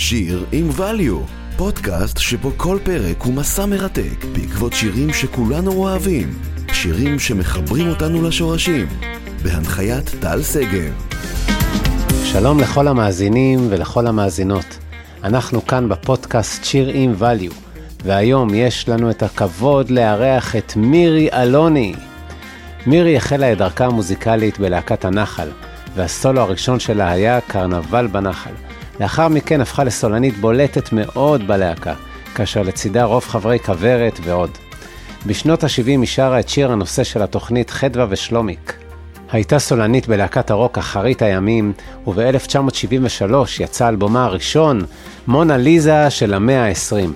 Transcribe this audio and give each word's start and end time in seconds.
שיר 0.00 0.44
עם 0.52 0.70
value, 0.78 1.30
פודקאסט 1.56 2.18
שבו 2.18 2.52
כל 2.56 2.78
פרק 2.82 3.22
הוא 3.22 3.34
מסע 3.34 3.66
מרתק 3.66 4.24
בעקבות 4.32 4.72
שירים 4.72 5.12
שכולנו 5.12 5.72
אוהבים, 5.72 6.38
שירים 6.72 7.18
שמחברים 7.18 7.88
אותנו 7.88 8.22
לשורשים, 8.22 8.86
בהנחיית 9.42 10.10
טל 10.20 10.42
סגר. 10.42 10.92
שלום 12.24 12.60
לכל 12.60 12.88
המאזינים 12.88 13.66
ולכל 13.70 14.06
המאזינות. 14.06 14.78
אנחנו 15.24 15.66
כאן 15.66 15.88
בפודקאסט 15.88 16.64
שיר 16.64 16.90
עם 16.94 17.14
value, 17.20 17.54
והיום 18.04 18.54
יש 18.54 18.88
לנו 18.88 19.10
את 19.10 19.22
הכבוד 19.22 19.90
לארח 19.90 20.56
את 20.56 20.76
מירי 20.76 21.28
אלוני. 21.32 21.94
מירי 22.86 23.16
החלה 23.16 23.52
את 23.52 23.58
דרכה 23.58 23.86
המוזיקלית 23.86 24.58
בלהקת 24.58 25.04
הנחל, 25.04 25.48
והסולו 25.94 26.40
הראשון 26.40 26.80
שלה 26.80 27.10
היה 27.10 27.40
קרנבל 27.40 28.06
בנחל. 28.06 28.52
לאחר 29.00 29.28
מכן 29.28 29.60
הפכה 29.60 29.84
לסולנית 29.84 30.38
בולטת 30.38 30.92
מאוד 30.92 31.46
בלהקה, 31.46 31.94
כאשר 32.34 32.62
לצידה 32.62 33.04
רוב 33.04 33.24
חברי 33.24 33.58
כוורת 33.58 34.20
ועוד. 34.22 34.50
בשנות 35.26 35.64
ה-70 35.64 35.86
היא 35.86 36.06
שרה 36.06 36.40
את 36.40 36.48
שיר 36.48 36.72
הנושא 36.72 37.04
של 37.04 37.22
התוכנית 37.22 37.70
חדווה 37.70 38.06
ושלומיק. 38.08 38.78
הייתה 39.32 39.58
סולנית 39.58 40.08
בלהקת 40.08 40.50
הרוק 40.50 40.78
אחרית 40.78 41.22
הימים, 41.22 41.72
וב-1973 42.06 43.34
יצא 43.60 43.88
אלבומה 43.88 44.24
הראשון, 44.24 44.84
מונה 45.26 45.56
ליזה 45.56 46.10
של 46.10 46.34
המאה 46.34 46.68
ה-20. 46.68 47.10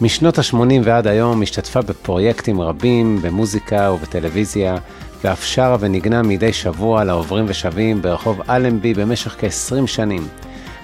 משנות 0.00 0.38
ה-80 0.38 0.56
ועד 0.84 1.06
היום 1.06 1.42
השתתפה 1.42 1.82
בפרויקטים 1.82 2.60
רבים, 2.60 3.18
במוזיקה 3.22 3.92
ובטלוויזיה, 3.92 4.76
ואף 5.24 5.44
שרה 5.44 5.76
ונגנה 5.80 6.22
מדי 6.22 6.52
שבוע 6.52 7.04
לעוברים 7.04 7.44
ושבים 7.48 8.02
ברחוב 8.02 8.40
אלנבי 8.50 8.94
במשך 8.94 9.36
כ-20 9.38 9.86
שנים. 9.86 10.28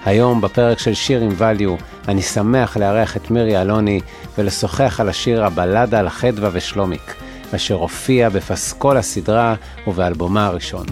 היום, 0.04 0.40
בפרק 0.40 0.78
של 0.78 0.94
שיר 0.94 1.20
עם 1.20 1.30
value, 1.38 1.82
אני 2.08 2.22
שמח 2.22 2.76
לארח 2.76 3.16
את 3.16 3.30
מירי 3.30 3.62
אלוני 3.62 4.00
ולשוחח 4.38 5.00
על 5.00 5.08
השיר 5.08 5.44
הבלדה 5.44 6.00
על 6.00 6.08
חדווה 6.08 6.50
ושלומיק, 6.52 7.14
אשר 7.54 7.74
הופיע 7.74 8.28
בפסקול 8.28 8.96
הסדרה 8.96 9.54
ובאלבומה 9.86 10.46
הראשון. 10.46 10.86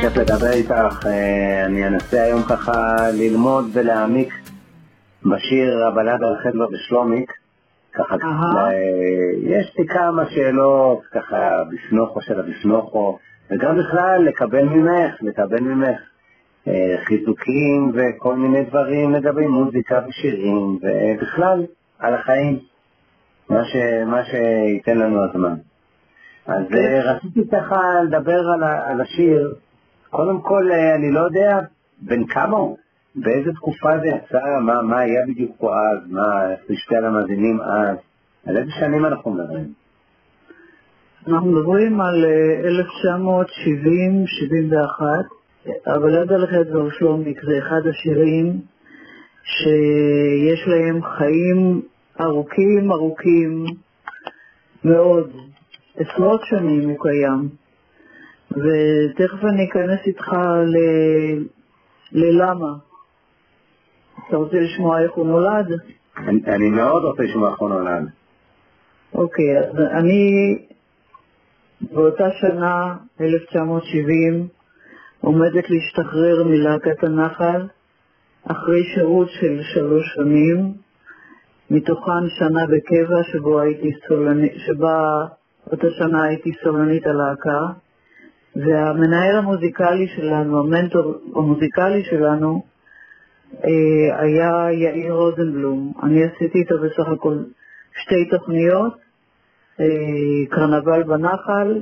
כיף 0.00 0.16
לדבר 0.16 0.52
איתך, 0.52 1.06
אה, 1.06 1.64
אני 1.64 1.86
אנסה 1.86 2.22
היום 2.22 2.42
ככה 2.42 2.96
ללמוד 3.12 3.64
ולהעמיק 3.72 4.34
בשיר 5.22 5.86
הבלדה 5.86 6.26
על 6.26 6.36
חדווה 6.42 6.66
ושלומיק. 6.66 7.32
ככה, 7.94 8.14
אה, 8.14 8.70
יש 9.42 9.74
לי 9.78 9.86
כמה 9.86 10.22
שאלות 10.30 11.00
ככה 11.12 11.36
בפנוכו 11.70 12.22
של 12.22 12.40
הבפנוכו, 12.40 13.18
וגם 13.50 13.78
בכלל 13.78 14.22
לקבל 14.24 14.64
ממך, 14.64 15.14
לקבל 15.22 15.60
ממך 15.60 15.98
אה, 16.68 16.96
חיזוקים 17.04 17.92
וכל 17.94 18.36
מיני 18.36 18.64
דברים 18.64 19.12
לגבי 19.12 19.46
מוזיקה 19.46 20.00
ושירים, 20.08 20.78
ובכלל 20.82 21.66
על 21.98 22.14
החיים, 22.14 22.58
מה, 23.50 23.64
ש, 23.64 23.76
מה 24.06 24.24
שייתן 24.24 24.98
לנו 24.98 25.24
הזמן. 25.24 25.54
אז 26.46 26.64
אה, 26.74 27.12
רציתי 27.12 27.40
ככה 27.52 28.02
לדבר 28.04 28.40
על, 28.54 28.64
על 28.64 29.00
השיר. 29.00 29.54
קודם 30.10 30.40
כל, 30.40 30.70
אה, 30.72 30.94
אני 30.94 31.10
לא 31.10 31.20
יודע 31.20 31.58
בין 32.00 32.26
כמה 32.26 32.56
הוא, 32.56 32.76
באיזה 33.14 33.52
תקופה 33.52 33.98
זה 33.98 34.06
יצא, 34.06 34.38
מה, 34.60 34.82
מה 34.82 34.98
היה 34.98 35.20
בדיוק 35.28 35.52
פה 35.58 35.70
אז, 35.74 36.10
מה, 36.10 36.50
איך 36.50 36.60
זה 36.90 36.96
על 36.98 37.04
המאזינים 37.04 37.60
אז, 37.60 37.96
על 38.46 38.56
איזה 38.56 38.70
שנים 38.80 39.06
אנחנו 39.06 39.30
מדברים? 39.30 39.72
אנחנו 41.26 41.52
מדברים 41.52 42.00
על 42.00 42.24
1970-71, 45.00 45.02
אבל 45.86 46.14
יד 46.14 46.32
על 46.32 46.46
חדווה 46.46 46.90
שלומיק 46.98 47.44
זה 47.44 47.58
אחד 47.58 47.86
השירים 47.90 48.60
שיש 49.42 50.68
להם 50.68 51.00
חיים 51.02 51.82
ארוכים 52.20 52.92
ארוכים 52.92 53.64
מאוד. 54.84 55.30
עשרות 55.96 56.40
שנים 56.44 56.88
הוא 56.88 56.96
קיים. 57.00 57.48
ותכף 58.50 59.44
אני 59.44 59.68
אכנס 59.70 60.06
איתך 60.06 60.32
ל... 60.66 60.76
ללמה. 62.12 62.72
אתה 64.28 64.36
רוצה 64.36 64.56
לשמוע 64.56 65.02
איך 65.02 65.12
הוא 65.12 65.26
נולד? 65.26 65.66
אני, 66.16 66.40
אני 66.46 66.70
מאוד 66.70 67.04
רוצה 67.04 67.22
לשמוע 67.22 67.50
איך 67.50 67.58
הוא 67.58 67.68
נולד. 67.68 68.08
אוקיי, 69.14 69.58
אז 69.58 69.78
אני 69.90 70.54
באותה 71.80 72.28
שנה, 72.40 72.96
1970, 73.20 74.48
עומדת 75.20 75.64
להשתחרר 75.70 76.44
מלהקת 76.44 77.04
הנחל 77.04 77.66
אחרי 78.44 78.84
שירות 78.94 79.28
של 79.28 79.60
שלוש 79.62 80.14
שנים, 80.14 80.72
מתוכן 81.70 82.28
שנה 82.38 82.60
בקבע 82.66 83.22
שבו 83.22 83.60
הייתי 83.60 83.90
סולנית, 84.08 84.52
שבה 84.56 85.24
אותה 85.72 85.86
שנה 85.98 86.24
הייתי 86.24 86.50
סולנית 86.64 87.06
הלהקה, 87.06 87.60
והמנהל 88.56 89.36
המוזיקלי 89.36 90.08
שלנו, 90.16 90.60
המנטור 90.60 91.14
המוזיקלי 91.36 92.04
שלנו, 92.04 92.62
אה, 93.64 94.20
היה 94.20 94.72
יאיר 94.72 95.12
רוזנבלום. 95.12 95.92
אני 96.02 96.24
עשיתי 96.24 96.58
איתו 96.58 96.74
בסך 96.78 97.08
הכל 97.08 97.38
שתי 98.02 98.28
תוכניות, 98.30 99.07
קרנבל 100.50 101.02
בנחל 101.02 101.80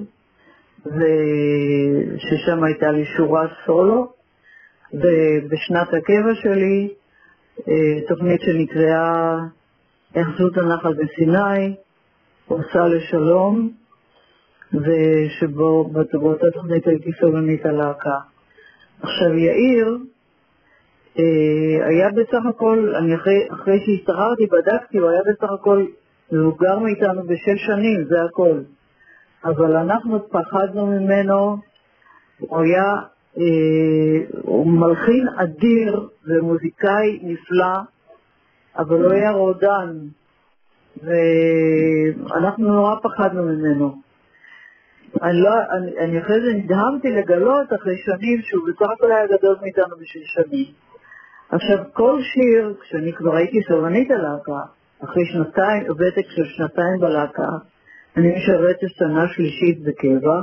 וששם 0.87 2.65
הייתה 2.65 2.91
לי 2.91 3.05
שורה 3.17 3.47
סולו, 3.67 4.13
ובשנת 4.93 5.95
הקבע 5.95 6.35
שלי 6.35 6.89
אה, 7.69 8.01
תוכנית 8.09 8.41
שנקראה 8.41 9.39
היאחזות 10.15 10.59
הנחל 10.59 10.95
בסיני, 10.95 11.75
עושה 12.47 12.89
לשלום, 12.89 13.71
ושבו 14.73 15.85
באותה 16.13 16.47
תוכנית 16.55 16.87
הייתי 16.87 17.11
סולנית 17.21 17.67
הלהקה. 17.67 18.19
עכשיו 19.03 19.35
יאיר 19.35 19.99
אה, 21.19 21.87
היה 21.87 22.09
בסך 22.11 22.47
הכל, 22.49 22.95
אני 22.99 23.15
אחרי, 23.15 23.49
אחרי 23.51 23.79
שהשתחררתי 23.87 24.47
בדקתי, 24.47 24.99
הוא 24.99 25.11
היה 25.11 25.21
בסך 25.33 25.53
הכל 25.53 25.87
מבוגר 26.33 26.79
מאיתנו 26.79 27.23
בשש 27.23 27.67
שנים, 27.67 28.05
זה 28.05 28.17
הכל. 28.25 28.61
אבל 29.45 29.77
אנחנו 29.77 30.29
פחדנו 30.29 30.87
ממנו, 30.87 31.57
הוא 32.39 32.61
היה, 32.61 32.85
אה, 33.39 34.63
מלחין 34.65 35.29
אדיר 35.37 36.09
ומוזיקאי 36.27 37.19
נפלא, 37.23 37.77
אבל 38.79 39.05
הוא 39.05 39.13
היה 39.13 39.31
רודן, 39.31 39.99
ואנחנו 41.03 42.69
נורא 42.69 42.95
פחדנו 43.03 43.43
ממנו. 43.43 43.95
אני, 45.23 45.41
לא, 45.41 45.51
אני, 45.71 45.99
אני 45.99 46.21
אחרי 46.21 46.41
זה 46.41 46.53
נדהמתי 46.59 47.11
לגלות 47.11 47.73
אחרי 47.73 47.97
שנים 47.99 48.43
שהוא 48.43 48.69
בסך 48.69 48.91
הכל 48.93 49.13
היה 49.13 49.27
גדול 49.27 49.57
מאיתנו 49.63 49.97
בשביל 50.01 50.23
שנים. 50.27 50.67
עכשיו, 51.51 51.85
כל 51.93 52.23
שיר, 52.23 52.75
כשאני 52.81 53.13
כבר 53.13 53.37
הייתי 53.37 53.59
סרבנית 53.69 54.11
הלהקה, 54.11 54.61
אחרי 55.05 55.27
שנתיים, 55.27 55.83
ותק 55.91 56.27
של 56.29 56.45
שנתיים 56.45 57.01
בלהקה, 57.01 57.49
אני 58.17 58.35
משרתת 58.37 58.89
שנה 58.99 59.29
שלישית 59.29 59.83
בקבע, 59.83 60.41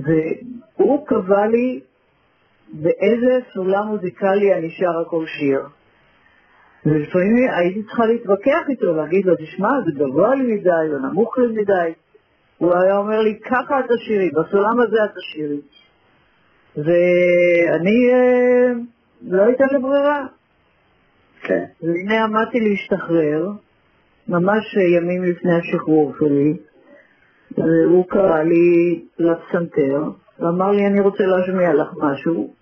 והוא 0.00 1.06
קבע 1.06 1.46
לי 1.46 1.80
באיזה 2.72 3.38
סולם 3.54 3.86
מוזיקלי 3.86 4.54
אני 4.54 4.70
שרה 4.70 5.04
כל 5.04 5.26
שיר. 5.26 5.60
ולפעמים 6.86 7.50
הייתי 7.50 7.82
צריכה 7.82 8.06
להתווכח 8.06 8.60
איתו, 8.68 8.96
להגיד 8.96 9.26
לו, 9.26 9.34
תשמע, 9.36 9.68
זה 9.84 9.92
גבוה 9.92 10.34
לי 10.34 10.54
מדי, 10.54 10.92
או 10.92 10.98
נמוך 10.98 11.38
לי 11.38 11.46
מדי. 11.46 11.92
הוא 12.58 12.74
היה 12.76 12.96
אומר 12.96 13.20
לי, 13.20 13.38
ככה 13.40 13.80
את 13.80 13.84
תשאירי, 13.84 14.30
בסולם 14.30 14.80
הזה 14.80 15.04
את 15.04 15.10
תשאירי. 15.16 15.60
ואני, 16.76 18.10
אה, 18.12 18.72
לא 19.22 19.42
הייתה 19.42 19.64
לי 19.72 19.78
ברירה. 19.78 20.26
כן. 21.42 21.64
והנה 21.82 22.24
עמדתי 22.24 22.60
להשתחרר, 22.60 23.46
ממש 24.30 24.76
ימים 24.96 25.24
לפני 25.24 25.52
השחרור 25.54 26.12
שלי, 26.18 26.56
והוא 27.58 28.04
קרא 28.08 28.42
לי 28.42 29.00
לפסנתר, 29.18 30.02
ואמר 30.38 30.70
לי, 30.70 30.86
אני 30.86 31.00
רוצה 31.00 31.24
להשמיע 31.26 31.74
לך 31.74 31.88
משהו, 32.02 32.54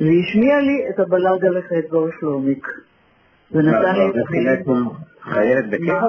והשמיע 0.00 0.60
לי 0.60 0.88
את 0.90 0.98
הבלדה 0.98 1.48
לחטא 1.48 1.98
שלומיק. 2.20 2.66
ונתן 3.52 3.94
לי 3.94 4.10
את 4.10 4.14
המילים. 4.28 4.88
חיילת 5.20 5.70
בקבע 5.70 6.08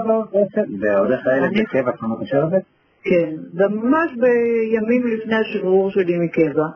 בעוד 0.79 1.09
חיילת 1.23 1.51
בקבע, 1.53 1.91
כמו 1.91 2.15
חושבת? 2.15 2.63
כן, 3.03 3.35
ממש 3.53 4.11
בימים 4.11 5.07
לפני 5.07 5.35
השחרור 5.35 5.91
שלי 5.91 6.17
מקבע. 6.17 6.67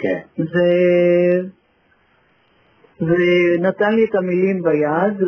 כן. 0.00 0.18
ונתן 3.00 3.94
לי 3.94 4.04
את 4.04 4.14
המילים 4.14 4.62
ביד, 4.62 5.22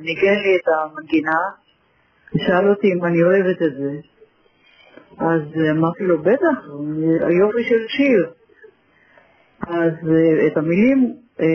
וניגן 0.00 0.40
לי 0.42 0.56
את 0.56 0.68
המנגינה, 0.68 1.40
ושאל 2.34 2.70
אותי 2.70 2.92
אם 2.92 3.04
אני 3.04 3.22
אוהבת 3.22 3.62
את 3.62 3.74
זה. 3.76 3.92
אז 5.18 5.42
אמרתי 5.70 6.04
לו, 6.04 6.22
בטח, 6.22 6.58
היופי 7.20 7.64
של 7.64 7.84
שיר. 7.88 8.30
אז 9.60 9.92
אה, 10.10 10.46
את 10.46 10.56
המילים, 10.56 11.14
אה, 11.40 11.46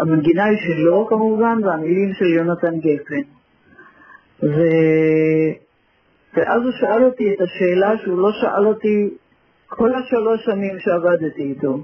המנגינה 0.00 0.44
היא 0.44 0.58
שלו 0.58 1.06
כמובן, 1.06 1.58
והמילים 1.64 2.12
של 2.14 2.24
יונתן 2.24 2.78
גפן. 2.80 3.22
ו... 4.42 4.60
ואז 6.34 6.62
הוא 6.62 6.72
שאל 6.72 7.04
אותי 7.04 7.34
את 7.34 7.40
השאלה 7.40 7.98
שהוא 7.98 8.18
לא 8.18 8.30
שאל 8.40 8.66
אותי 8.66 9.10
כל 9.66 9.94
השלוש 9.94 10.44
שנים 10.44 10.78
שעבדתי 10.78 11.42
איתו. 11.42 11.78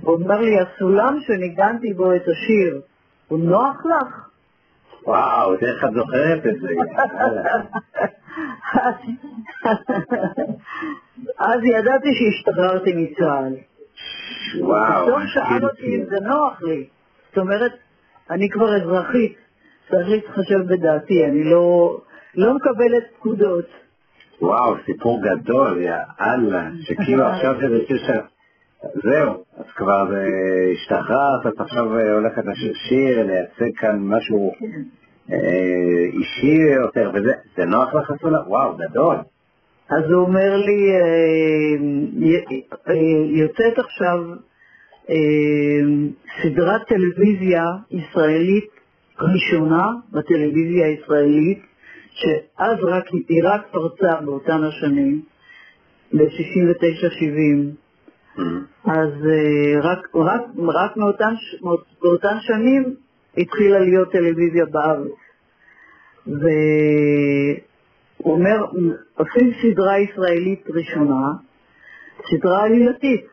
הוא 0.00 0.14
אומר 0.14 0.40
לי, 0.40 0.56
הסולם 0.60 1.18
שניגנתי 1.20 1.92
בו 1.92 2.14
את 2.14 2.22
השיר, 2.28 2.80
הוא 3.28 3.38
נוח 3.38 3.86
לך? 3.86 4.33
וואו, 5.06 5.54
איך 5.54 5.84
את 5.84 5.92
זוכרת 5.94 6.46
את 6.46 6.60
זה? 6.60 6.68
אז 11.38 11.60
ידעתי 11.64 12.08
שהשתחררתי 12.14 12.92
מצה"ל. 12.94 13.54
וואו, 14.60 15.06
פתאום 15.06 15.26
שאל 15.26 15.64
אותי 15.64 15.96
אם 15.96 16.04
זה 16.04 16.16
נוח 16.20 16.62
לי. 16.62 16.86
זאת 17.28 17.38
אומרת, 17.38 17.72
אני 18.30 18.48
כבר 18.50 18.76
אזרחית, 18.76 19.36
צריך 19.90 20.08
להתחשב 20.08 20.58
בדעתי, 20.66 21.24
אני 21.24 21.44
לא, 21.44 21.98
לא 22.34 22.54
מקבלת 22.54 23.04
פקודות. 23.16 23.66
וואו, 24.40 24.74
סיפור 24.86 25.22
גדול, 25.22 25.82
יא 25.82 25.94
אללה, 26.20 26.68
שכאילו 26.80 27.24
עכשיו 27.24 27.54
זה 27.60 27.66
בשביל 27.68 27.98
ש... 27.98 28.10
זהו, 28.92 29.44
אז 29.56 29.64
כבר 29.76 30.14
אה, 30.16 30.72
השתחררת, 30.72 31.46
את 31.46 31.60
עכשיו 31.60 31.98
אה, 31.98 32.12
הולכת 32.12 32.42
לשיר 32.46 32.72
שיר, 32.88 33.26
לייצג 33.26 33.76
כאן 33.76 33.98
משהו 34.00 34.52
אה, 35.32 35.38
אישי 36.12 36.58
יותר, 36.74 37.10
וזה, 37.14 37.32
זה 37.56 37.64
נוח 37.64 37.94
לך 37.94 38.10
הסולה? 38.10 38.38
וואו, 38.48 38.76
גדול. 38.76 39.16
אז 39.90 40.10
הוא 40.10 40.22
אומר 40.22 40.56
לי, 40.56 40.92
יוצאת 43.40 43.78
עכשיו 43.78 44.18
סדרת 46.42 46.80
טלוויזיה 46.88 47.64
ישראלית 47.90 48.70
ראשונה 49.20 49.86
בטלוויזיה 50.12 50.86
הישראלית, 50.86 51.62
שאז 52.10 52.78
רק, 52.82 53.04
היא 53.28 53.42
רק 53.44 53.62
פרצה 53.70 54.20
באותן 54.20 54.64
השנים, 54.64 55.22
ב-69-70. 56.12 57.83
אז 58.84 59.10
אה, 59.26 59.80
רק, 59.80 59.98
רק, 60.14 60.40
רק 60.74 60.96
מאותן, 60.96 61.34
באותן 62.02 62.36
שנים 62.40 62.94
התחילה 63.36 63.78
להיות 63.78 64.12
טלוויזיה 64.12 64.64
בארץ. 64.64 65.12
והוא 66.26 66.44
אומר, 68.34 68.64
עושים 69.16 69.52
סדרה 69.62 69.98
ישראלית 69.98 70.64
ראשונה, 70.68 71.32
סדרה 72.30 72.62
עלילתית. 72.64 73.26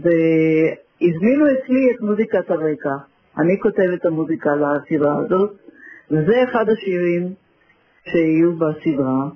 והזמינו 0.00 1.46
אצלי 1.46 1.90
את 1.94 2.00
מוזיקת 2.00 2.50
הרקע. 2.50 2.96
אני 3.38 3.60
כותבת 3.60 4.00
את 4.00 4.06
המוזיקה 4.06 4.50
לסדרה 4.56 5.16
הזאת, 5.18 5.50
וזה 6.10 6.44
אחד 6.44 6.64
השירים 6.68 7.34
שיהיו 8.04 8.56
בסדרה, 8.56 9.28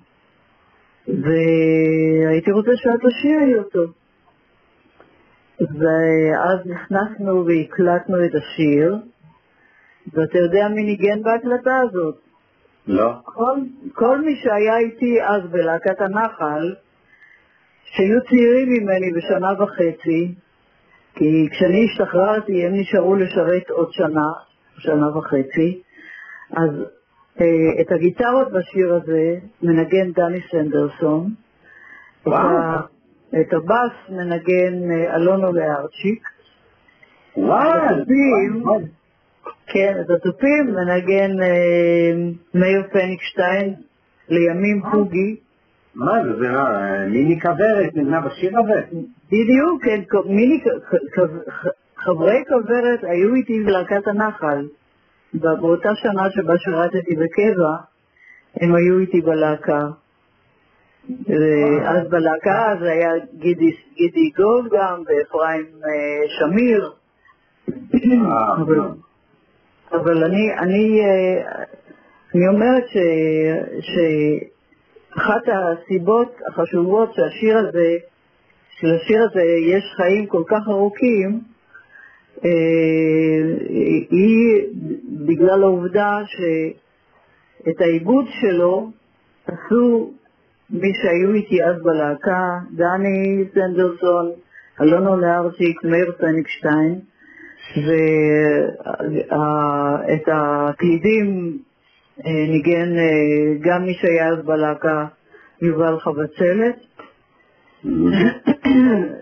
והייתי 1.09 2.53
רוצה 2.53 2.71
שאת 2.75 3.01
תשאירי 3.01 3.59
אותו. 3.59 3.93
ואז 5.61 6.59
נכנסנו 6.67 7.47
והקלטנו 7.47 8.25
את 8.25 8.31
השיר, 8.35 8.97
ואתה 10.13 10.39
יודע 10.39 10.69
מי 10.69 10.83
ניגן 10.83 11.23
בהקלטה 11.23 11.77
הזאת? 11.81 12.15
לא? 12.87 13.13
כל, 13.25 13.59
כל 13.93 14.21
מי 14.21 14.37
שהיה 14.37 14.79
איתי 14.79 15.23
אז 15.23 15.51
בלהקת 15.51 16.01
הנחל, 16.01 16.75
שהיו 17.85 18.21
צעירים 18.29 18.69
ממני 18.69 19.13
בשנה 19.13 19.63
וחצי, 19.63 20.35
כי 21.15 21.49
כשאני 21.51 21.85
השתחררתי 21.85 22.67
הם 22.67 22.73
נשארו 22.75 23.15
לשרת 23.15 23.71
עוד 23.71 23.93
שנה, 23.93 24.33
שנה 24.79 25.19
וחצי, 25.19 25.83
אז 26.57 26.71
את 27.81 27.93
הגיטרות 27.93 28.53
בשיר 28.53 28.95
הזה 28.95 29.37
מנגן 29.63 30.13
דני 30.13 30.41
סנדרסון, 30.51 31.31
את, 33.41 33.53
הבאס 33.53 33.93
מנגן 34.09 34.91
אה, 34.91 35.17
אלונו 35.17 35.53
לארצ'יק, 35.53 36.29
כן, 39.67 39.95
את 40.01 40.11
התופים 40.11 40.67
מנגן 40.67 41.43
אה, 41.43 42.13
מאיר 42.55 42.83
פניקשטיין, 42.93 43.75
לימים 44.29 44.83
פוגי, 44.93 45.37
מה 45.95 46.25
זה, 46.25 46.39
זה 46.39 46.47
מיני 47.11 47.41
כוורת 47.41 47.95
נבנה 47.95 48.21
בשיר 48.21 48.59
הזה? 48.59 48.83
בדיוק, 49.27 49.85
כן, 49.85 50.01
מיני, 50.27 50.61
כ- 50.65 50.95
כ- 51.15 51.51
ח- 51.51 51.69
חברי 51.97 52.43
כוורת 52.49 52.99
היו 53.03 53.35
איתי 53.35 53.63
בלהקת 53.67 54.09
הנחל. 54.09 54.67
באותה 55.35 55.89
שנה 55.95 56.31
שבה 56.31 56.55
שירתתי 56.59 57.17
בקבע, 57.17 57.77
הם 58.61 58.75
היו 58.75 58.99
איתי 58.99 59.21
בלהקה. 59.21 59.89
אז 61.85 62.09
בלהקה 62.11 62.75
זה 62.81 62.93
היה 62.93 63.13
גידי, 63.35 63.77
גידי 63.95 64.31
גוב 64.37 64.67
גם, 64.73 65.03
ואפרים 65.07 65.65
אה, 65.85 66.29
שמיר. 66.39 66.93
אה, 67.95 68.55
אבל, 68.57 68.81
אבל 69.93 70.25
אני, 70.25 70.59
אני, 70.59 71.01
אה, 71.01 71.65
אני 72.35 72.49
אומרת 72.49 72.85
ש, 72.89 72.97
שאחת 73.81 75.43
הסיבות 75.49 76.41
החשובות 76.49 77.15
שהשיר 77.15 77.59
הזה, 77.59 77.97
שלשיר 78.81 79.23
הזה 79.31 79.43
יש 79.43 79.85
חיים 79.97 80.27
כל 80.27 80.43
כך 80.47 80.69
ארוכים, 80.69 81.41
היא 84.11 84.63
בגלל 85.27 85.63
העובדה 85.63 86.19
שאת 86.27 87.81
העיבוד 87.81 88.25
שלו 88.41 88.91
עשו 89.47 90.11
מי 90.71 90.93
שהיו 91.03 91.35
איתי 91.35 91.65
אז 91.65 91.83
בלהקה, 91.83 92.59
דני 92.73 93.45
סנדרסון, 93.55 94.31
אלונו 94.81 95.17
לארצ'יק, 95.17 95.85
מאיר 95.85 96.13
פניקשטיין, 96.19 97.01
ואת 97.77 100.29
הקלידים 100.33 101.59
אה, 102.27 102.47
ניגן 102.49 102.99
אה, 102.99 103.55
גם 103.61 103.85
מי 103.85 103.95
שהיה 103.95 104.29
אז 104.29 104.45
בלהקה, 104.45 105.07
יובל 105.63 105.99
חבצלת, 106.01 106.77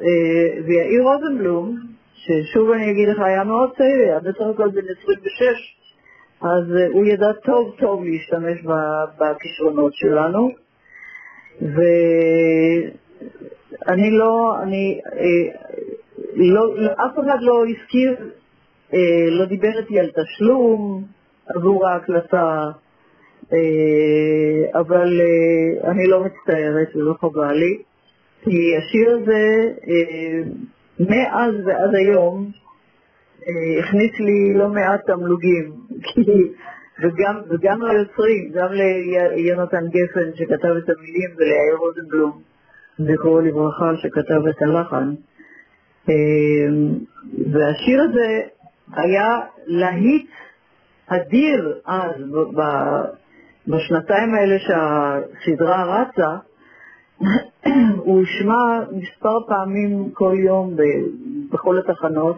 אה, 0.04 0.62
ויאיר 0.66 1.02
רוזנבלום, 1.02 1.91
ששוב 2.24 2.70
אני 2.70 2.90
אגיד 2.90 3.08
לך, 3.08 3.18
היה 3.20 3.44
מאוד 3.44 3.70
צעיר, 3.76 4.02
היה 4.02 4.20
בסך 4.20 4.46
הכל 4.54 4.68
בן 4.68 4.82
26, 5.02 5.76
אז 6.40 6.76
אה, 6.76 6.86
הוא 6.92 7.04
ידע 7.04 7.32
טוב 7.32 7.74
טוב 7.78 8.04
להשתמש 8.04 8.58
בכישרונות 9.18 9.94
שלנו, 9.94 10.50
ואני 11.60 12.00
לא, 14.10 14.56
אני, 14.62 15.00
אה, 15.12 15.46
לא, 16.34 16.76
לא, 16.76 16.92
אף 16.92 17.18
אחד 17.18 17.38
לא 17.40 17.64
הזכיר, 17.66 18.16
אה, 18.94 19.26
לא 19.30 19.44
דיבר 19.44 19.78
איתי 19.78 20.00
על 20.00 20.10
תשלום 20.10 21.04
עבור 21.46 21.88
ההקלטה, 21.88 22.70
אבל 24.74 25.20
אני 25.84 26.06
לא 26.06 26.24
מצטערת 26.24 26.96
ולא 26.96 27.14
חבל 27.20 27.52
לי, 27.52 27.78
כי 28.44 28.76
השיר 28.76 29.10
הזה, 29.10 29.72
מאז 31.10 31.54
ועד 31.64 31.94
היום, 31.94 32.50
אה, 33.48 33.84
הכניס 33.84 34.12
לי 34.20 34.54
לא 34.54 34.68
מעט 34.68 35.00
תמלוגים, 35.06 35.72
וגם, 37.02 37.40
וגם 37.50 37.82
ליוצרים, 37.82 38.52
גם 38.54 38.68
ליונתן 38.72 39.84
גפן 39.88 40.30
שכתב 40.34 40.74
את 40.84 40.90
המילים 40.90 41.30
וליאיר 41.36 41.76
רוזנבלום, 41.78 42.42
זכרו 42.98 43.40
לברכה, 43.40 43.92
שכתב 43.96 44.46
את 44.50 44.62
הלחן. 44.62 45.14
אה, 46.08 46.14
והשיר 47.52 48.02
הזה 48.02 48.40
היה 48.92 49.40
להיט 49.66 50.30
אדיר 51.06 51.78
אז, 51.86 52.12
בשנתיים 53.68 54.34
האלה 54.34 54.56
שהסדרה 54.58 56.02
רצה, 56.02 56.36
הוא 57.96 58.18
הושמע 58.18 58.80
מספר 58.92 59.40
פעמים 59.48 60.10
כל 60.12 60.34
יום 60.38 60.76
ב- 60.76 61.06
בכל 61.52 61.78
התחנות, 61.78 62.36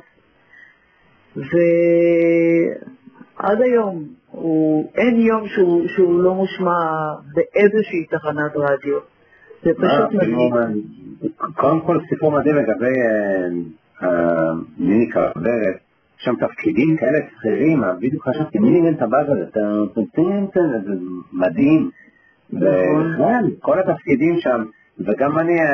ועד 1.37 1.51
היום 3.61 4.05
הוא, 4.31 4.91
אין 4.95 5.17
יום 5.17 5.49
שהוא, 5.49 5.89
שהוא 5.89 6.23
לא 6.23 6.35
מושמע 6.35 6.79
באיזושהי 7.35 8.05
תחנת 8.05 8.57
רדיו. 8.57 8.99
זה 9.63 9.71
אה, 9.71 9.75
פשוט 9.75 10.21
כאילו, 10.21 10.51
מדהים. 10.51 10.83
קודם 11.57 11.81
כל 11.81 12.01
סיפור 12.09 12.33
מדהים 12.33 12.57
לגבי 12.57 13.01
אה, 13.07 13.49
אה, 14.03 14.53
מיני 14.79 15.13
כוורת, 15.13 15.77
יש 16.19 16.25
שם 16.25 16.37
תפקידים 16.37 16.97
כאלה 16.97 17.19
שכירים, 17.31 17.83
בדיוק 17.99 18.29
חשבתי 18.29 18.59
מי 18.59 18.71
ניגן 18.71 18.95
את 18.95 19.03
הבאז 19.03 19.27
הזה, 19.31 19.47
זה 20.85 20.93
מדהים, 21.33 21.91
נכון. 22.53 23.15
וכן, 23.15 23.45
כל 23.61 23.79
התפקידים 23.79 24.41
שם, 24.41 24.65
וגם 24.99 25.39
אני 25.39 25.61
אה, 25.61 25.67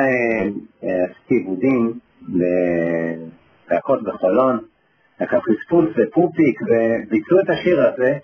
אה, 0.83 1.03
עשיתי 1.03 1.35
עיבוד 1.35 1.63
ילדים 1.63 1.99
להקות 3.71 4.03
בחולון, 4.03 4.59
הקפריספוס 5.19 5.85
ופופיק, 5.97 6.61
וביצעו 6.61 7.39
את 7.39 7.49
השיר 7.49 7.87
הזה. 7.87 8.17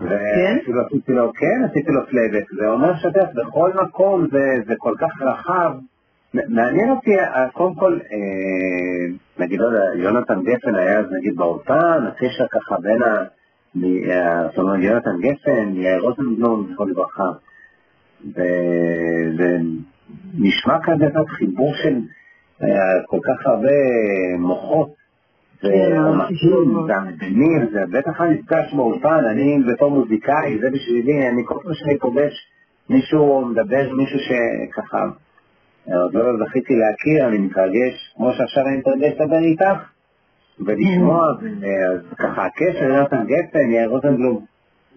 ואפילו 0.00 0.86
עשיתי 0.86 1.12
לו, 1.12 1.32
כן, 1.32 1.64
עשיתי 1.70 1.92
לו 1.92 2.06
פלייבק, 2.06 2.44
זה 2.52 2.68
אומר 2.68 2.96
שתף, 2.96 3.26
בכל 3.34 3.70
מקום 3.82 4.26
זה, 4.32 4.44
זה 4.66 4.74
כל 4.78 4.94
כך 4.98 5.22
רחב. 5.22 5.72
מעניין 6.34 6.90
אותי, 6.90 7.10
קודם 7.52 7.74
כל, 7.74 7.98
אה, 8.12 9.14
נגיד, 9.38 9.60
לא 9.60 9.66
יודע, 9.66 9.84
יונתן 9.94 10.42
גפן 10.42 10.74
היה 10.74 10.98
אז 10.98 11.06
נגיד 11.18 11.36
באולפן, 11.36 12.06
הקשר 12.08 12.46
ככה 12.50 12.76
בין 12.80 13.02
ה... 13.02 13.24
זאת 13.74 14.58
אומרת, 14.58 14.82
יונתן 14.82 15.16
גפן, 15.20 15.72
יאיר 15.74 16.00
רוזנבלום, 16.00 16.66
זכרו 16.72 16.86
לברכה. 16.86 17.30
ונשמע 19.36 20.78
כזה 20.82 21.04
חיבור 21.28 21.74
של 21.82 21.98
אה, 22.62 22.68
כל 23.06 23.18
כך 23.24 23.46
הרבה 23.46 23.78
מוחות 24.38 24.94
והמקים 25.62 26.76
והמדנים, 26.88 27.66
זה 27.72 27.80
בטח 27.90 28.20
המפגש 28.20 28.74
באולפן, 28.74 29.24
אני 29.30 29.58
בתור 29.72 29.90
מוזיקאי, 29.90 30.58
זה 30.60 30.70
בשבילי, 30.70 31.28
אני 31.28 31.42
כל 31.44 31.54
פעם 31.62 31.74
שאני 31.74 31.98
פוגש 31.98 32.32
מישהו 32.90 33.46
מדבר, 33.46 33.92
מישהו 33.92 34.18
שככה, 34.18 35.04
עוד 35.86 36.14
לא 36.14 36.46
זכיתי 36.46 36.74
להכיר, 36.74 37.28
אני 37.28 37.38
מתרגש, 37.38 38.14
כמו 38.16 38.32
שעכשיו 38.32 38.66
אני 38.66 38.76
מתרגש 38.76 39.12
לדבר 39.20 39.38
איתך, 39.38 39.90
ולשמוע, 40.66 41.28
אז 41.90 42.00
ככה 42.18 42.46
הקשר, 42.46 42.84
יונתן 42.84 43.24
גפן, 43.26 43.70
יאיר 43.70 43.88
רוזנבלום, 43.88 44.44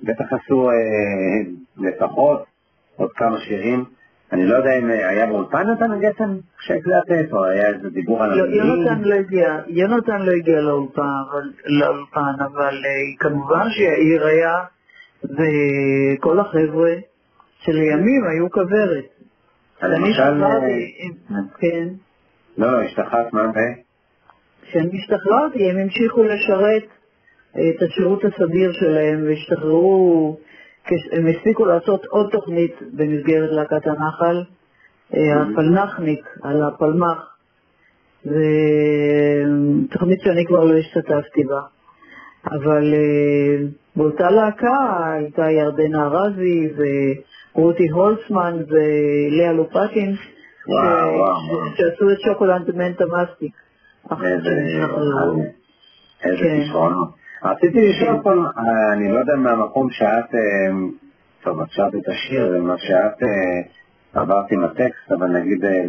בטח 0.03 0.25
עשו 0.33 0.69
אה, 0.69 0.75
לפחות 1.77 2.45
עוד 2.95 3.11
כמה 3.11 3.39
שירים. 3.39 3.85
אני 4.31 4.45
לא 4.45 4.55
יודע 4.55 4.79
אם 4.79 4.89
אה, 4.89 5.09
היה 5.09 5.25
באולפן 5.25 5.69
נתן 5.69 5.99
גפן 5.99 6.37
כשהקלטת, 6.57 7.31
או 7.31 7.45
היה 7.45 7.67
איזה 7.67 7.89
דיבור 7.89 8.23
על 8.23 8.29
לא, 8.29 8.55
יונתן 8.55 9.01
לא 9.01 9.15
הגיע, 9.15 9.59
יונתן 9.67 10.21
לא 10.21 10.31
הגיע 10.31 10.61
לאולפן, 11.65 12.33
אבל 12.39 12.75
אה, 12.85 13.17
כמובן 13.19 13.69
שיאיר 13.69 14.25
היה, 14.25 14.53
וכל 15.23 16.39
החבר'ה 16.39 16.93
שלימים 17.59 18.23
היו 18.27 18.51
כוורת. 18.51 19.05
אה, 21.31 21.37
כן. 21.59 21.87
לא, 22.57 22.71
לא, 22.71 22.81
השתחררת, 22.81 23.33
מה 23.33 23.51
זה? 23.53 23.82
כשאני 24.67 24.99
השתחררתי, 24.99 25.69
הם 25.69 25.77
המשיכו 25.77 26.23
לשרת 26.23 26.83
את 27.51 27.81
השירות 27.81 28.25
הסדיר 28.25 28.73
שלהם 28.73 29.23
והשתחררו 29.27 30.37
הם 31.11 31.27
הספיקו 31.27 31.65
לעשות 31.65 32.05
עוד 32.05 32.29
תוכנית 32.31 32.75
במסגרת 32.93 33.49
להקת 33.51 33.87
הנחל, 33.87 34.43
אה, 35.15 35.41
הפלנחניק, 35.41 36.25
על 36.43 36.63
הפלמ"ח, 36.63 37.35
ותוכנית 38.25 40.21
שאני 40.21 40.45
כבר 40.45 40.63
לא 40.63 40.77
השתתפתי 40.77 41.43
בה. 41.43 41.61
אבל 42.45 42.93
אה, 42.93 43.65
באותה 43.95 44.31
להקה 44.31 45.13
הייתה 45.13 45.51
ירדנה 45.51 46.07
ארזי 46.07 46.69
ורותי 47.55 47.87
הולצמן 47.87 48.57
ולאה 48.67 49.53
לופטין, 49.53 50.15
שעשו 51.75 52.11
את 52.11 52.19
שוקולנד 52.19 52.75
מנטה 52.75 53.03
מסטיק. 53.05 53.62
איזה 56.23 56.37
כישרונות. 56.37 57.09
רציתי 57.43 57.89
לשאול 57.89 58.23
פעם, 58.23 58.45
אני 58.93 59.11
לא 59.11 59.19
יודע 59.19 59.35
מהמקום 59.35 59.89
שאת, 59.91 60.35
אה, 60.35 60.75
טוב, 61.43 61.61
את 61.61 61.67
שרת 61.71 61.95
את 61.95 62.07
השיר 62.07 62.53
ומה 62.55 62.77
שאת 62.77 63.23
אה, 63.23 64.21
עברת 64.21 64.51
עם 64.51 64.63
הטקסט, 64.63 65.11
אבל 65.11 65.27
נגיד 65.27 65.65
אה, 65.65 65.85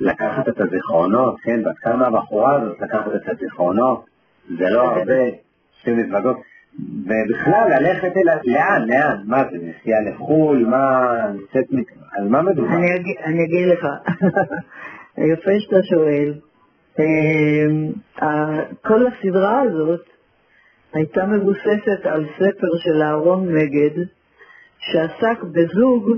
לקחת 0.00 0.48
את 0.48 0.60
הזיכרונות, 0.60 1.36
כן, 1.42 1.62
בת 1.62 1.78
כמה 1.78 2.06
הבחורה 2.06 2.56
הזאת 2.56 2.80
לקחת 2.80 3.14
את 3.14 3.28
הזיכרונות, 3.28 4.04
זה 4.58 4.64
לא 4.70 4.82
הרבה, 4.82 5.24
שתי 5.80 5.90
מזווגות, 5.90 6.36
ובכלל 7.04 7.68
ללכת 7.70 8.12
אל... 8.16 8.38
לאן, 8.44 8.88
לאן? 8.88 9.16
מה 9.24 9.44
זה, 9.50 9.56
נסיעה 9.56 10.00
לחו"ל? 10.00 10.66
מה, 10.66 11.12
לצאת 11.34 11.72
מ... 11.72 11.76
על 12.12 12.28
מה 12.28 12.42
מדובר? 12.42 12.72
אני 13.24 13.44
אגיד 13.44 13.68
לך, 13.68 13.86
יפה 15.32 15.50
שאתה 15.60 15.82
שואל. 15.82 16.34
אמ, 16.98 17.92
כל 18.82 19.06
הסדרה 19.06 19.60
הזאת 19.60 20.04
הייתה 20.92 21.26
מבוססת 21.26 22.06
על 22.06 22.26
ספר 22.36 22.78
של 22.78 23.02
אהרון 23.02 23.54
מגד, 23.54 24.04
שעסק 24.78 25.42
בזוג 25.42 26.10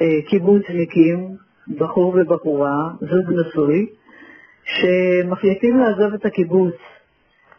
אה, 0.00 0.06
קיבוצניקים, 0.28 1.36
בחור 1.78 2.16
ובחורה, 2.20 2.90
זוג 3.00 3.32
נשוי, 3.40 3.86
שמחליטים 4.64 5.78
לעזוב 5.78 6.14
את 6.14 6.26
הקיבוץ. 6.26 6.74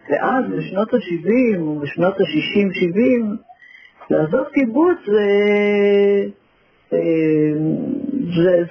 ואז 0.09 0.45
בשנות 0.57 0.93
ה-70 0.93 1.59
או 1.59 1.79
בשנות 1.79 2.13
ה-60-70, 2.19 3.25
לעזוב 4.09 4.45
קיבוץ 4.53 4.97
זה... 5.05 5.27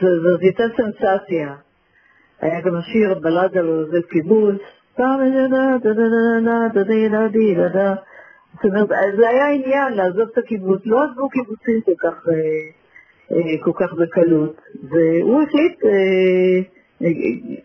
זאת 0.00 0.40
הייתה 0.40 0.62
סנסציה. 0.76 1.54
היה 2.40 2.60
גם 2.60 2.76
השיר 2.76 3.14
בלד 3.14 3.58
על 3.58 3.66
עוזב 3.66 4.00
קיבוץ, 4.00 4.56
זאת 8.54 8.64
אומרת, 8.64 8.88
זה 9.16 9.28
היה 9.28 9.48
עניין 9.48 9.92
לעזוב 9.92 10.28
את 10.32 10.38
הקיבוץ, 10.38 10.80
לא 10.84 11.02
עזבו 11.02 11.28
קיבוצים 11.28 11.80
כל 11.80 11.92
כך, 11.98 12.26
כל 13.60 13.72
כך 13.74 13.92
בקלות, 13.92 14.60
והוא 14.90 15.42
החליט, 15.42 15.80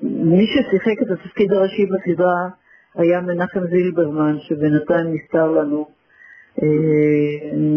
מי 0.01 0.47
ששיחק 0.47 1.01
את 1.01 1.11
התפקיד 1.11 1.53
הראשי 1.53 1.85
בסדרה 1.85 2.49
היה 2.95 3.21
מנחם 3.21 3.67
זילברמן, 3.67 4.37
שבינתיים 4.39 5.13
נסתר 5.13 5.51
לנו 5.51 5.87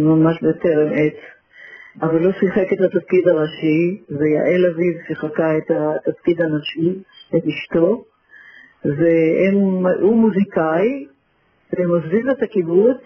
ממש 0.05 0.43
בטרם 0.43 0.89
עת. 0.93 1.38
אבל 2.03 2.25
הוא 2.25 2.33
שיחק 2.33 2.73
את 2.73 2.81
התפקיד 2.81 3.29
הראשי, 3.29 4.03
ויעל 4.11 4.67
אביב 4.67 4.97
שיחקה 5.07 5.57
את 5.59 5.71
התפקיד 5.71 6.43
הנשי, 6.43 7.03
את 7.37 7.43
אשתו, 7.47 8.05
והוא 8.85 10.17
מוזיקאי, 10.17 11.07
והם 11.73 11.91
עוזבים 11.91 12.31
את 12.31 12.43
הקיבוץ, 12.43 12.97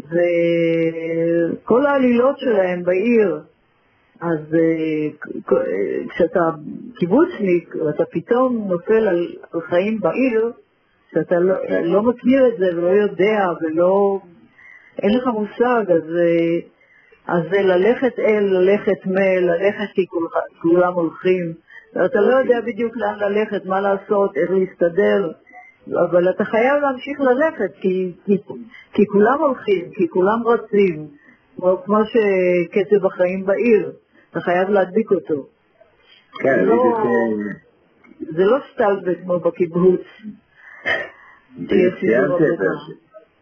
וכל 0.00 1.86
העלילות 1.86 2.38
שלהם 2.38 2.82
בעיר, 2.82 3.40
אז 4.20 4.54
אה, 4.54 5.08
כשאתה 6.08 6.50
קיבוצניק, 6.98 7.74
ואתה 7.86 8.04
פתאום 8.10 8.68
נופל 8.68 9.08
על 9.08 9.26
חיים 9.68 10.00
בעיר, 10.00 10.52
שאתה 11.14 11.38
לא, 11.38 11.54
לא 11.82 12.02
מכיר 12.02 12.48
את 12.48 12.58
זה 12.58 12.66
ולא 12.76 12.88
יודע 12.88 13.46
ולא... 13.62 14.20
אין 15.02 15.10
לך 15.18 15.26
מושג, 15.26 15.90
אז... 15.90 16.16
אה, 16.16 16.79
אז 17.30 17.42
זה 17.50 17.62
ללכת 17.62 18.18
אל, 18.18 18.44
ללכת 18.44 19.06
מ, 19.06 19.16
ללכת 19.40 19.94
כי 19.94 20.06
כולם 20.62 20.92
הולכים. 20.92 21.52
אתה 22.06 22.20
לא 22.20 22.34
יודע 22.34 22.60
בדיוק 22.66 22.96
לאן 22.96 23.18
ללכת, 23.18 23.66
מה 23.66 23.80
לעשות, 23.80 24.36
איך 24.36 24.50
להסתדר, 24.50 25.30
אבל 26.10 26.30
אתה 26.30 26.44
חייב 26.44 26.74
להמשיך 26.82 27.20
ללכת, 27.20 27.72
כי, 27.80 28.12
כי, 28.26 28.36
כי 28.92 29.06
כולם 29.06 29.38
הולכים, 29.40 29.90
כי 29.92 30.08
כולם 30.08 30.46
רצים, 30.46 31.06
כמו, 31.56 31.82
כמו 31.84 31.98
שקצב 32.04 33.06
החיים 33.06 33.46
בעיר, 33.46 33.92
אתה 34.30 34.40
חייב 34.40 34.68
להדביק 34.68 35.10
אותו. 35.10 35.46
כן, 36.42 36.64
לא, 36.64 37.04
זה 38.20 38.44
לא 38.44 38.58
סטלבט 38.72 39.16
כמו 39.22 39.38
בקיבוץ. 39.38 40.02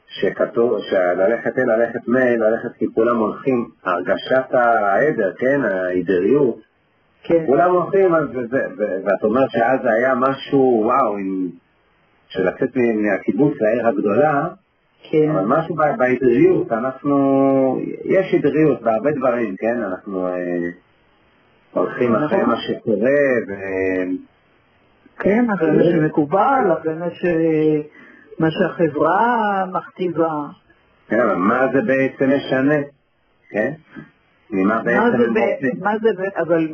זה. 0.09 0.21
שכתוב, 0.21 0.79
שללכת 0.81 1.59
אל, 1.59 1.77
ללכת 1.77 2.09
מ, 2.09 2.17
ללכת 2.17 2.73
כי 2.79 2.87
כולם 2.95 3.17
הולכים, 3.17 3.69
הרגשת 3.85 4.55
העדר, 4.55 5.33
כן, 5.38 5.61
העידריות, 5.65 6.57
כן. 7.23 7.45
כולם 7.47 7.71
הולכים, 7.71 8.12
ואת 9.05 9.25
אומרת 9.25 9.50
שאז 9.50 9.81
זה 9.83 9.93
היה 9.93 10.15
משהו, 10.15 10.83
וואו, 10.85 11.17
עם, 11.17 11.49
של 12.29 12.49
לצאת 12.49 12.77
מהקיבוץ 12.77 13.55
לעיר 13.61 13.88
הגדולה, 13.88 14.49
כן. 15.11 15.31
אבל 15.31 15.45
משהו 15.45 15.75
בעידריות, 15.99 16.73
אנחנו, 16.73 17.79
יש 18.05 18.33
עידריות 18.33 18.83
בהרבה 18.83 19.11
דברים, 19.11 19.57
כן, 19.57 19.83
אנחנו 19.83 20.27
אה, 20.27 20.33
הולכים 21.73 22.12
נכון. 22.12 22.25
אחרי 22.25 22.43
מה 22.43 22.57
שקורה, 22.57 23.21
ו... 23.49 23.53
כן, 25.19 25.47
אבל 25.50 25.79
זה 25.79 25.85
שמקובל, 25.91 26.73
אבל 26.83 26.95
מה 26.95 27.11
ש... 27.11 27.25
מה 28.38 28.50
שהחברה 28.50 29.64
מכתיבה. 29.73 30.33
כן, 31.09 31.21
אבל 31.21 31.35
מה 31.35 31.66
זה 31.73 31.83
בעצם 31.83 32.30
משנה? 32.37 32.75
כן? 33.50 33.73
ממה 34.50 34.83
בעצם... 34.83 35.33
מה 35.80 35.99
זה, 36.02 36.09
אבל, 36.37 36.68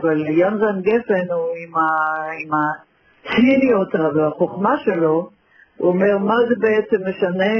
אבל 0.00 0.26
יונזן 0.26 0.80
גפן 0.80 1.32
הוא 1.32 1.48
עם, 1.66 1.76
ה, 1.76 1.80
עם 2.44 2.50
הציניות 2.54 3.94
והחוכמה 4.14 4.76
שלו, 4.78 5.30
הוא 5.76 5.88
אומר, 5.88 6.18
מה 6.18 6.34
זה 6.48 6.54
בעצם 6.60 7.08
משנה? 7.08 7.54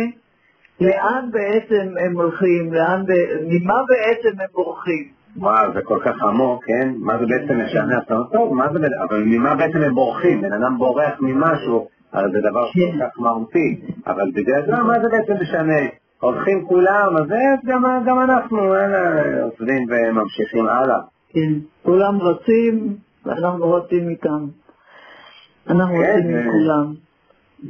לאן 0.81 1.29
בעצם 1.31 1.95
הם 2.01 2.17
הולכים? 2.17 2.73
לאן, 2.73 3.03
ממה 3.49 3.75
בעצם 3.89 4.41
הם 4.41 4.47
בורחים? 4.53 5.09
וואו, 5.37 5.73
זה 5.75 5.81
כל 5.83 5.99
כך 6.05 6.23
עמוק, 6.23 6.65
כן? 6.65 6.93
מה 6.99 7.19
זה 7.19 7.27
בעצם 7.27 7.61
משנה? 7.61 7.99
אתה 7.99 8.15
אומר, 8.15 8.27
טוב, 8.33 8.55
מה 8.55 8.73
זה, 8.73 8.79
אבל 8.79 9.23
ממה 9.27 9.55
בעצם 9.55 9.83
הם 9.83 9.95
בורחים? 9.95 10.41
בן 10.41 10.53
אדם 10.53 10.79
בורח 10.79 11.13
ממשהו, 11.21 11.89
הרי 12.13 12.31
זה 12.33 12.39
דבר 12.51 12.65
כל 12.73 13.05
כך 13.05 13.21
מהותי, 13.21 13.81
אבל 14.07 14.31
בגלל 14.35 14.63
זה, 14.67 14.73
מה 14.73 15.01
זה 15.03 15.09
בעצם 15.09 15.43
משנה? 15.43 15.79
הולכים 16.21 16.65
כולם, 16.67 17.17
אז 17.17 17.27
גם, 17.67 17.83
גם 18.07 18.21
אנחנו, 18.21 18.75
אלה, 18.75 19.13
עוזבים 19.43 19.87
וממשיכים 19.91 20.67
הלאה. 20.69 20.99
כן, 21.33 21.53
כולם 21.83 22.19
רצים, 22.21 22.97
ואנחנו 23.27 23.73
רצים 23.73 24.09
איתם. 24.09 24.47
אנחנו 25.71 25.95
כן, 25.95 26.03
רצים 26.03 26.37
עם 26.37 26.43
זה- 26.45 26.49
כולם. 26.51 26.95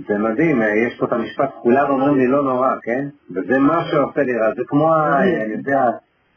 זה 0.08 0.18
מדהים, 0.18 0.62
אה, 0.62 0.68
יש 0.86 0.98
פה 0.98 1.06
את 1.06 1.12
המשפט, 1.12 1.50
כולם 1.62 1.90
אומרים 1.90 2.16
לי 2.18 2.26
לא 2.26 2.42
נורא, 2.44 2.68
כן? 2.82 3.08
וזה 3.30 3.58
מה 3.58 3.84
שעושה 3.84 4.22
לי 4.22 4.38
רע, 4.38 4.54
זה 4.56 4.62
כמו, 4.66 4.94
ה- 4.94 5.22
אני 5.22 5.52
יודע, 5.52 5.82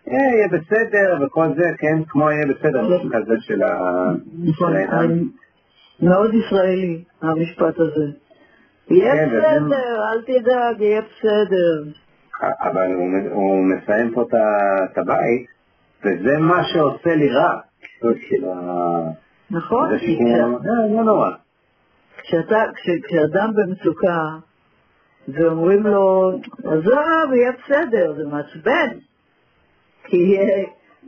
אה, 0.08 0.14
יהיה 0.14 0.48
בסדר 0.48 1.18
וכל 1.26 1.48
זה, 1.58 1.72
כן? 1.78 2.00
כמו 2.08 2.32
יהיה 2.32 2.46
בסדר, 2.48 2.82
משהו 2.82 3.10
כזה 3.14 3.36
של 3.40 3.64
ה... 3.64 3.78
מאוד 6.02 6.34
ישראלי, 6.34 7.04
המשפט 7.22 7.80
הזה. 7.80 8.06
יהיה 8.90 9.14
כן, 9.14 9.30
בסדר, 9.30 10.02
אל 10.12 10.22
תדאג, 10.22 10.82
יהיה 10.82 11.02
בסדר. 11.02 11.84
אבל 12.62 12.94
הוא, 13.32 13.66
מסיים 13.66 14.14
פה 14.14 14.22
את 14.92 14.98
הבית, 14.98 15.48
וזה 16.04 16.38
מה 16.40 16.64
שעושה 16.64 17.16
לי 17.16 17.30
רע. 17.30 17.60
כאילו, 18.28 18.54
נכון? 19.52 19.90
זה 19.90 19.96
אה, 19.96 20.96
לא 20.96 21.04
נורא. 21.04 21.30
כשאדם 22.24 23.52
במצוקה, 23.56 24.20
ואומרים 25.28 25.84
לו, 25.84 26.32
עזוב, 26.64 27.34
יהיה 27.34 27.52
בסדר, 27.52 28.14
זה 28.18 28.24
מעצבן. 28.25 28.98
כי 30.04 30.38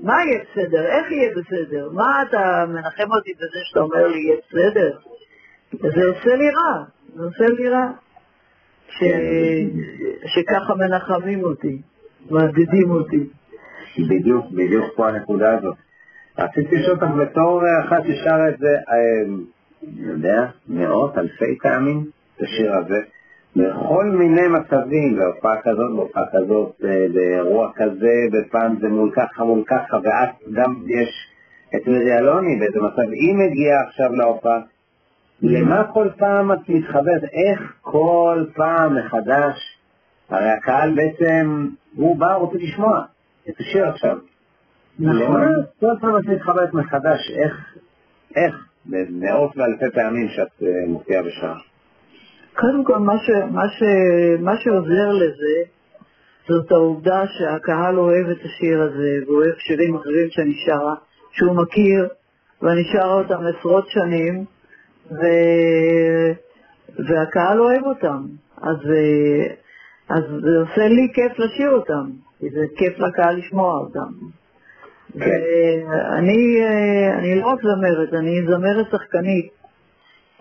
מה 0.04 0.14
יהיה 0.26 0.44
בסדר? 0.44 0.86
איך 0.86 1.12
יהיה 1.12 1.32
בסדר? 1.36 1.90
מה 1.94 2.24
אתה 2.30 2.66
מנחם 2.68 3.12
אותי 3.12 3.32
בזה 3.34 3.60
שאתה 3.64 3.80
אומר 3.80 4.08
לי 4.08 4.20
יהיה 4.20 4.38
בסדר? 4.48 4.98
זה 5.72 6.08
עושה 6.08 6.36
לי 6.36 6.50
רע, 6.50 6.84
זה 7.16 7.24
עושה 7.24 7.46
לי 7.46 7.70
רע. 7.70 7.92
ש... 8.90 9.04
שככה 10.26 10.76
מנחמים 10.76 11.44
אותי, 11.44 11.82
מעודדים 12.30 12.92
אותי. 12.92 13.28
בדיוק, 14.10 14.46
בדיוק 14.52 14.86
פה 14.96 15.08
הנקודה 15.08 15.58
הזאת. 15.58 15.76
רציתי 16.38 16.76
לשאול 16.76 16.96
אותך 16.96 17.16
בתור 17.22 17.62
אחת 17.86 18.04
ששרה 18.04 18.50
את 18.50 18.58
זה, 18.60 18.68
אה, 18.68 19.36
אני 19.84 20.08
יודע, 20.08 20.46
מאות, 20.68 21.18
אלפי 21.18 21.58
פעמים, 21.62 22.06
את 22.36 22.42
השיר 22.42 22.74
הזה, 22.76 23.00
בכל 23.58 24.06
מיני 24.06 24.48
מצבים, 24.48 25.16
בהופעה 25.18 25.62
כזאת, 25.62 25.96
בהופעה 25.96 26.24
כזאת, 26.34 26.76
אה, 26.84 27.06
באירוע 27.14 27.72
כזה, 27.76 28.14
ופעם 28.34 28.76
זה 28.82 28.90
מול 28.90 29.12
ככה, 29.16 29.44
מול 29.44 29.64
ככה, 29.68 29.98
ואז 30.04 30.30
גם 30.54 30.76
יש 30.88 31.10
את 31.76 31.88
מירי 31.88 32.18
אלוני 32.18 32.56
באיזה 32.60 32.80
מצב, 32.80 33.12
היא 33.12 33.36
מגיעה 33.36 33.82
עכשיו 33.88 34.14
להופעה. 34.14 34.60
למה 35.42 35.84
כל 35.94 36.08
פעם 36.18 36.52
את 36.52 36.70
מתחברת? 36.70 37.24
איך 37.24 37.74
כל 37.82 38.46
פעם 38.56 38.98
מחדש? 38.98 39.78
הרי 40.30 40.50
הקהל 40.50 40.96
בעצם, 40.96 41.68
הוא 41.96 42.18
בא, 42.18 42.34
רוצה 42.34 42.58
לשמוע 42.58 43.02
את 43.50 43.54
השיר 43.60 43.88
עכשיו. 43.88 44.18
נכון. 45.00 45.42
כל 45.80 45.94
פעם 46.02 46.18
את 46.18 46.26
מתחברת 46.26 46.74
מחדש? 46.74 47.32
איך, 47.44 47.78
איך, 48.36 48.68
במאות 48.86 49.58
ואלפי 49.58 49.96
פעמים 49.96 50.28
שאת 50.30 50.64
אה, 50.64 50.68
מופיעה 50.88 51.24
בשעה? 51.24 51.58
קודם 52.60 52.84
כל, 52.84 52.98
מה, 52.98 53.14
ש, 53.18 53.30
מה, 53.52 53.70
ש, 53.70 53.84
מה 54.40 54.58
שעוזר 54.58 55.10
לזה, 55.12 55.58
זאת 56.48 56.72
העובדה 56.72 57.24
שהקהל 57.28 58.00
אוהב 58.00 58.30
את 58.30 58.38
השיר 58.46 58.82
הזה, 58.82 59.20
ואוהב 59.28 59.54
שירים 59.58 59.96
אחרים 59.96 60.30
שאני 60.30 60.54
שרה, 60.66 60.96
שהוא 61.32 61.56
מכיר, 61.56 62.08
ואני 62.62 62.84
שרה 62.84 63.14
אותם 63.14 63.40
עשרות 63.48 63.90
שנים, 63.90 64.46
ו... 65.12 65.22
והקהל 67.08 67.60
אוהב 67.60 67.84
אותם. 67.84 68.26
אז, 68.62 68.78
אז 70.10 70.24
זה 70.42 70.58
עושה 70.60 70.88
לי 70.88 71.08
כיף 71.14 71.40
לשיר 71.40 71.70
אותם, 71.70 72.10
כי 72.40 72.50
זה 72.50 72.66
כיף 72.78 73.00
לקהל 73.00 73.38
לשמוע 73.38 73.80
אותם. 73.80 74.12
ואני 75.16 76.62
אה, 76.62 77.18
אני 77.18 77.42
לא 77.42 77.48
רק 77.48 77.60
זמרת, 77.62 78.14
אני 78.14 78.46
זמרת 78.48 78.86
שחקנית. 78.92 79.57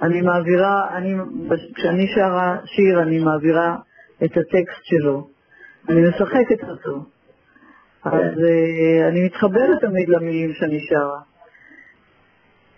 אני 0.03 0.21
מעבירה, 0.21 0.97
אני, 0.97 1.15
כשאני 1.75 2.07
שרה 2.15 2.57
שיר, 2.65 3.03
אני 3.03 3.19
מעבירה 3.19 3.77
את 4.25 4.31
הטקסט 4.31 4.85
שלו. 4.85 5.29
אני 5.89 6.01
משחקת 6.09 6.69
אותו. 6.69 7.05
אז 8.05 8.13
uh, 8.13 9.09
אני 9.09 9.25
מתחברת 9.25 9.81
תמיד 9.81 10.09
למילים 10.09 10.53
שאני 10.53 10.81
שרה, 10.81 11.21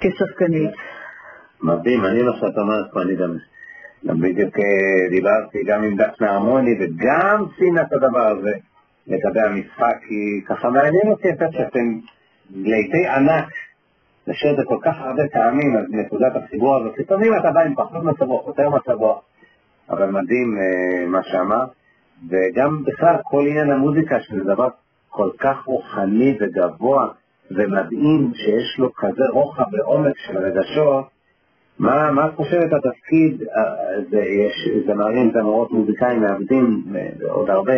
כשחקנית. 0.00 0.74
מדהים, 1.62 2.04
אני 2.04 2.22
מה 2.22 2.32
שאת 2.36 2.58
אומרת 2.58 2.86
פה, 2.92 3.02
אני 3.02 3.16
גם, 3.16 3.36
גם 4.06 4.20
בדיוק 4.20 4.58
אה, 4.58 5.08
דיברתי 5.10 5.64
גם 5.66 5.84
עם 5.84 5.96
דפנה 5.96 6.30
הרמוני 6.30 6.74
וגם 6.80 7.44
ציינה 7.58 7.82
את 7.82 7.92
הדבר 7.92 8.26
הזה 8.26 8.52
לגבי 9.06 9.40
המשחק, 9.40 9.96
כי 10.08 10.44
ככה 10.46 10.70
מעניין 10.70 11.08
אותי 11.10 11.28
קצת 11.36 11.52
שאתם 11.52 11.98
לעיתי 12.50 13.06
ענק 13.06 13.48
לשיר 14.28 14.56
זה 14.56 14.62
כל 14.64 14.78
כך 14.82 14.94
הרבה 14.98 15.22
פעמים, 15.32 15.76
אז 15.76 15.84
נקודת 15.90 16.32
החיבור 16.36 16.76
הזאת, 16.76 16.98
לפעמים 16.98 17.32
אתה 17.36 17.50
בא 17.50 17.60
עם 17.60 17.74
פחות 17.74 18.04
מצב 18.04 18.22
רוח, 18.22 18.46
יותר 18.46 18.68
מצב 18.68 18.92
רוח, 18.92 19.18
אבל 19.90 20.10
מדהים 20.10 20.58
אה, 20.58 21.06
מה 21.06 21.20
שאמרת, 21.22 21.68
וגם 22.30 22.84
בכלל 22.84 23.14
כל 23.22 23.46
עניין 23.46 23.70
המוזיקה, 23.70 24.20
שזה 24.20 24.44
דבר 24.44 24.68
כל 25.08 25.30
כך 25.38 25.64
רוחני 25.64 26.38
וגבוה 26.40 27.08
ומדהים, 27.50 28.32
שיש 28.34 28.78
לו 28.78 28.94
כזה 28.94 29.24
רוחב 29.32 29.64
ועומק 29.72 30.16
של 30.16 30.38
רגשות, 30.38 31.04
מה, 31.78 32.10
מה 32.10 32.26
את 32.26 32.34
חושבת 32.34 32.72
התפקיד, 32.72 33.42
אה, 33.42 34.02
זה, 34.10 34.18
יש 34.18 34.68
זמרים, 34.86 35.30
זמרות, 35.32 35.72
מוזיקאים, 35.72 36.20
מעבדים, 36.20 36.82
אה, 36.96 37.08
ועוד 37.18 37.50
הרבה, 37.50 37.74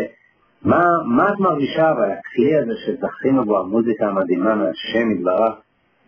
מה, 0.62 0.84
מה 1.04 1.28
את 1.28 1.38
מרגישה 1.38 1.90
אבל 1.90 2.10
הכלי 2.10 2.56
הזה 2.56 2.72
שזכינו 2.86 3.44
בו, 3.44 3.58
המוזיקה 3.58 4.06
המדהימה 4.06 4.54
מהשם 4.54 5.10
יתברך, 5.10 5.54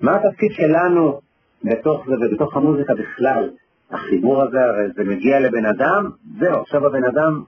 מה 0.03 0.17
התפקיד 0.17 0.51
שלנו 0.53 1.21
בתוך 1.65 2.07
זה 2.07 2.15
ובתוך 2.21 2.57
המוזיקה 2.57 2.95
בכלל? 2.95 3.51
החיבור 3.91 4.43
הזה, 4.43 4.65
הרי 4.65 4.89
זה 4.97 5.05
מגיע 5.05 5.41
לבן 5.41 5.67
אדם, 5.67 6.11
זהו, 6.39 6.61
עכשיו 6.61 6.87
הבן 6.87 7.05
אדם, 7.05 7.43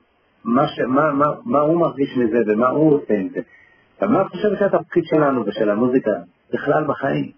מה, 0.45 0.69
ש, 0.69 0.81
מה, 0.81 1.12
מה, 1.12 1.27
מה 1.45 1.61
הוא 1.61 1.81
מרגיש 1.81 2.17
מזה 2.17 2.38
ומה 2.47 2.69
הוא 2.69 2.95
עושה 2.95 3.14
עם 3.14 3.29
זה. 3.29 3.40
אבל 4.01 4.09
מה 4.09 4.23
את 4.23 4.27
חושבת 4.27 4.59
שהתפקיד 4.59 5.05
שלנו 5.05 5.47
ושל 5.47 5.71
המוזיקה 5.71 6.11
בכלל 6.53 6.85
בחיים? 6.85 7.31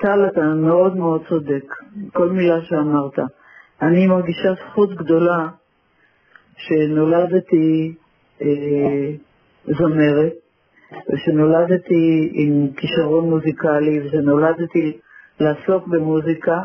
טל, 0.00 0.26
אתה 0.32 0.40
מאוד 0.40 0.96
מאוד 0.96 1.22
צודק, 1.28 1.64
כל 2.12 2.28
מילה 2.28 2.62
שאמרת. 2.62 3.18
אני 3.82 4.06
מרגישה 4.06 4.48
זכות 4.54 4.94
גדולה 4.94 5.48
שנולדתי 6.56 7.94
אה, 8.42 9.12
זמרת, 9.64 10.32
ושנולדתי 10.92 12.30
עם 12.32 12.68
כישרון 12.76 13.30
מוזיקלי, 13.30 14.00
ושנולדתי 14.00 14.98
לעסוק 15.40 15.86
במוזיקה, 15.88 16.60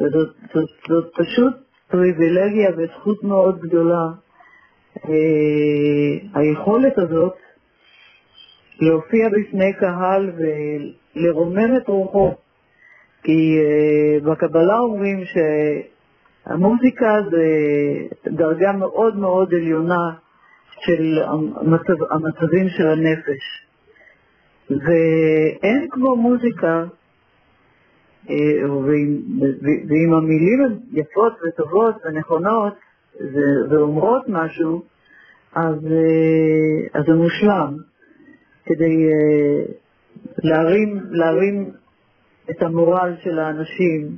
וזאת 0.00 0.28
זאת, 0.54 0.68
זאת 0.88 1.12
פשוט 1.16 1.54
פריבילגיה 1.90 2.70
וזכות 2.76 3.24
מאוד 3.24 3.60
גדולה. 3.60 4.06
אה, 5.08 6.40
היכולת 6.40 6.98
הזאת 6.98 7.36
להופיע 8.80 9.28
בפני 9.28 9.72
קהל 9.72 10.30
ולרומם 10.36 11.76
את 11.76 11.88
רוחו. 11.88 12.34
כי 13.22 13.58
uh, 13.58 14.24
בקבלה 14.24 14.78
אומרים 14.78 15.20
שהמוזיקה 15.24 17.16
זה 17.30 17.46
דרגה 18.26 18.72
מאוד 18.72 19.16
מאוד 19.16 19.54
עליונה 19.54 20.10
של 20.80 21.22
המצב, 21.60 22.02
המצבים 22.10 22.68
של 22.68 22.86
הנפש. 22.86 23.66
ואין 24.70 25.88
כמו 25.90 26.16
מוזיקה, 26.16 26.84
uh, 28.26 28.30
ועם, 28.70 29.20
ועם 29.88 30.14
המילים 30.14 30.78
יפות 30.92 31.32
וטובות 31.46 31.94
ונכונות 32.04 32.74
ואומרות 33.70 34.22
משהו, 34.28 34.82
אז, 35.54 35.74
uh, 35.74 36.98
אז 36.98 37.04
זה 37.06 37.14
מושלם. 37.14 37.76
כדי 38.64 39.06
uh, 39.08 39.72
להרים, 40.42 41.00
להרים 41.10 41.70
את 42.50 42.62
המורל 42.62 43.14
של 43.22 43.38
האנשים, 43.38 44.16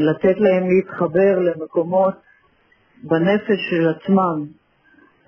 לתת 0.00 0.36
להם 0.40 0.68
להתחבר 0.68 1.38
למקומות 1.38 2.14
בנפש 3.02 3.70
של 3.70 3.88
עצמם. 3.88 4.46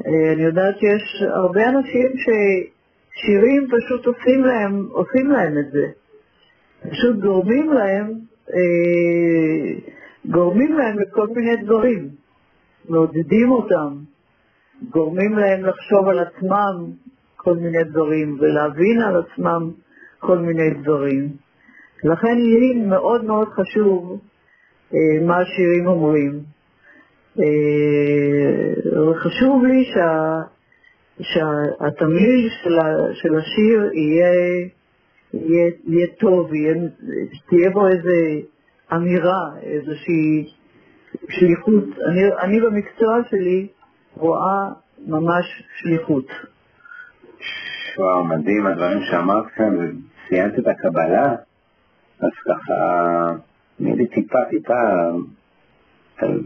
Uh, 0.02 0.08
אני 0.32 0.42
יודעת 0.42 0.78
שיש 0.78 1.22
הרבה 1.22 1.68
אנשים 1.68 2.08
ששירים 2.16 3.66
פשוט 3.70 4.06
עושים 4.06 4.44
להם, 4.44 4.86
עושים 4.90 5.30
להם 5.30 5.58
את 5.58 5.70
זה. 5.72 5.86
פשוט 6.90 7.16
גורמים 7.16 7.72
להם, 7.72 8.12
uh, 8.48 9.90
גורמים 10.30 10.72
להם 10.72 10.98
לכל 10.98 11.26
מיני 11.28 11.56
דברים, 11.56 12.08
מעודדים 12.88 13.50
אותם, 13.50 13.96
גורמים 14.90 15.38
להם 15.38 15.64
לחשוב 15.64 16.08
על 16.08 16.18
עצמם, 16.18 16.92
כל 17.36 17.56
מיני 17.56 17.84
דברים 17.84 18.36
ולהבין 18.40 19.02
על 19.02 19.22
עצמם 19.22 19.70
כל 20.18 20.38
מיני 20.38 20.70
דברים. 20.70 21.28
לכן 22.04 22.38
לי 22.38 22.74
מאוד 22.74 23.24
מאוד 23.24 23.48
חשוב 23.48 24.20
אה, 24.94 25.26
מה 25.26 25.38
השירים 25.38 25.86
אומרים. 25.86 26.40
אה, 27.38 29.00
וחשוב 29.10 29.64
לי 29.64 29.84
שה, 29.84 30.40
שהתמליל 31.20 32.48
של, 32.62 32.78
ה, 32.78 32.84
של 33.14 33.34
השיר 33.38 33.90
יהיה, 33.92 34.68
יהיה, 35.34 35.70
יהיה 35.86 36.06
טוב, 36.18 36.54
יהיה, 36.54 36.74
תהיה 37.48 37.70
בו 37.70 37.88
איזו 37.88 38.46
אמירה, 38.92 39.50
איזושהי 39.62 40.50
שליחות. 41.28 41.84
אני, 42.06 42.20
אני 42.42 42.60
במקצוע 42.60 43.18
שלי 43.30 43.66
רואה 44.16 44.68
ממש 45.06 45.44
שליחות. 45.82 46.26
וואו, 47.98 48.24
מדהים 48.24 48.66
הדברים 48.66 48.98
שאמרת 49.10 49.46
כאן, 49.54 49.76
וציינת 49.76 50.58
את 50.58 50.66
הקבלה, 50.66 51.34
אז 52.20 52.30
ככה, 52.44 52.74
תני 53.78 53.96
לי 53.96 54.06
טיפה 54.06 54.38
טיפה 54.50 54.74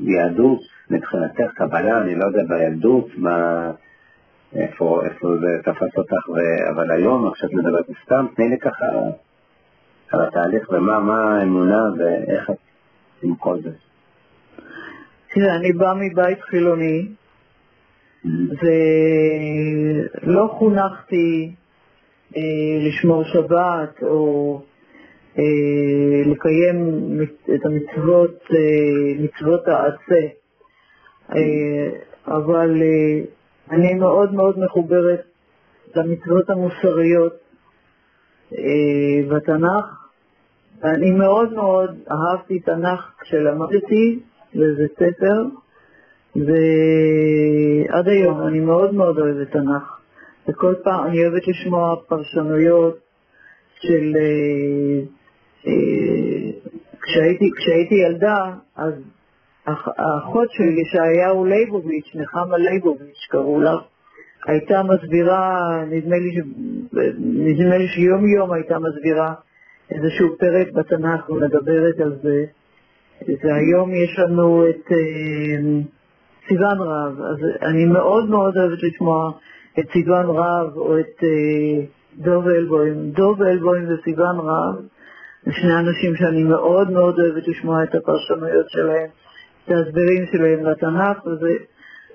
יהדות, 0.02 0.60
מבחינתך 0.90 1.54
קבלה, 1.54 2.02
אני 2.02 2.14
לא 2.14 2.24
יודע 2.24 2.42
בילדות, 2.48 3.06
מה, 3.16 3.70
איפה, 4.54 5.00
איפה 5.04 5.28
זה 5.40 5.62
תפס 5.64 5.98
אותך, 5.98 6.28
ו... 6.28 6.34
אבל 6.74 6.90
היום, 6.90 7.28
עכשיו 7.28 7.48
את 7.48 7.54
מדברת 7.54 7.86
סתם, 8.04 8.26
תני 8.36 8.48
לי 8.48 8.58
ככה 8.58 8.86
על 10.10 10.20
התהליך 10.26 10.70
ומה 10.70 11.00
מה 11.00 11.38
האמונה 11.38 11.82
ואיך 11.98 12.50
את 12.50 12.56
עם 13.22 13.34
כל 13.34 13.56
זה. 13.62 13.70
תראה, 15.34 15.56
אני 15.56 15.72
באה 15.72 15.94
מבית 15.94 16.42
חילוני, 16.42 17.08
ולא 20.24 20.54
חונכתי 20.58 21.54
אה, 22.36 22.42
לשמור 22.88 23.24
שבת 23.24 24.02
או 24.02 24.62
לקיים 26.26 27.18
את 27.54 27.66
המצוות, 27.66 28.38
אה, 28.50 29.24
מצוות 29.24 29.68
העשה, 29.68 30.26
אה, 31.34 31.88
אבל 32.26 32.82
אה, 32.82 33.24
אני 33.70 33.94
מאוד 33.94 34.34
מאוד 34.34 34.58
מחוברת 34.58 35.22
למצוות 35.96 36.50
המוסריות 36.50 37.32
אה, 38.52 39.28
בתנ"ך. 39.28 39.84
אני 40.84 41.10
מאוד 41.10 41.52
מאוד 41.52 41.98
אהבתי 42.10 42.60
תנ"ך 42.60 43.12
כשלמדתי 43.20 44.18
באיזה 44.54 44.86
ספר, 44.94 45.42
ועד 46.36 48.08
היום 48.08 48.46
אני 48.46 48.60
מאוד 48.60 48.94
מאוד 48.94 49.18
אוהבת 49.18 49.50
תנ"ך. 49.52 49.98
וכל 50.48 50.74
פעם 50.84 51.06
אני 51.06 51.26
אוהבת 51.26 51.48
לשמוע 51.48 51.96
פרשנויות 52.08 52.98
של... 53.80 54.16
כשהייתי, 57.02 57.50
כשהייתי 57.56 57.94
ילדה, 57.94 58.54
אז 58.76 58.92
האחות 59.66 60.48
של 60.50 60.78
ישעיהו 60.78 61.44
ליבוביץ', 61.44 62.10
נחמה 62.14 62.56
ליבוביץ' 62.56 63.26
קראו 63.30 63.60
לה, 63.60 63.76
הייתה 64.46 64.82
מסבירה, 64.82 65.70
נדמה 67.20 67.76
לי, 67.78 67.88
שיום 67.88 68.26
יום 68.26 68.52
הייתה 68.52 68.78
מסבירה 68.78 69.34
איזשהו 69.90 70.36
פרק 70.38 70.72
בתנ"ך 70.72 71.30
ומדברת 71.30 72.00
על 72.00 72.12
זה. 72.22 72.44
והיום 73.42 73.94
יש 73.94 74.18
לנו 74.18 74.64
את 74.70 74.92
אה, 74.92 75.80
סיוון 76.48 76.78
רב, 76.78 77.20
אז 77.20 77.36
אני 77.62 77.84
מאוד 77.84 78.30
מאוד 78.30 78.56
אוהבת 78.56 78.82
לשמוע 78.82 79.32
את 79.78 79.84
סיוון 79.92 80.26
רב 80.26 80.76
או 80.76 80.98
את 80.98 81.24
אה, 81.24 81.84
דוב 82.16 82.48
אלבוים. 82.48 83.10
דוב 83.10 83.42
אלבוים 83.42 83.84
וסיוון 83.88 84.38
רב, 84.38 84.82
שני 85.50 85.74
אנשים 85.74 86.16
שאני 86.16 86.42
מאוד 86.42 86.90
מאוד 86.90 87.20
אוהבת 87.20 87.48
לשמוע 87.48 87.82
את 87.82 87.94
הפרשנויות 87.94 88.70
שלהם, 88.70 89.08
את 89.64 89.70
ההסברים 89.70 90.26
שלהם 90.32 90.64
לתנ"ך, 90.66 91.26
וזה 91.26 91.52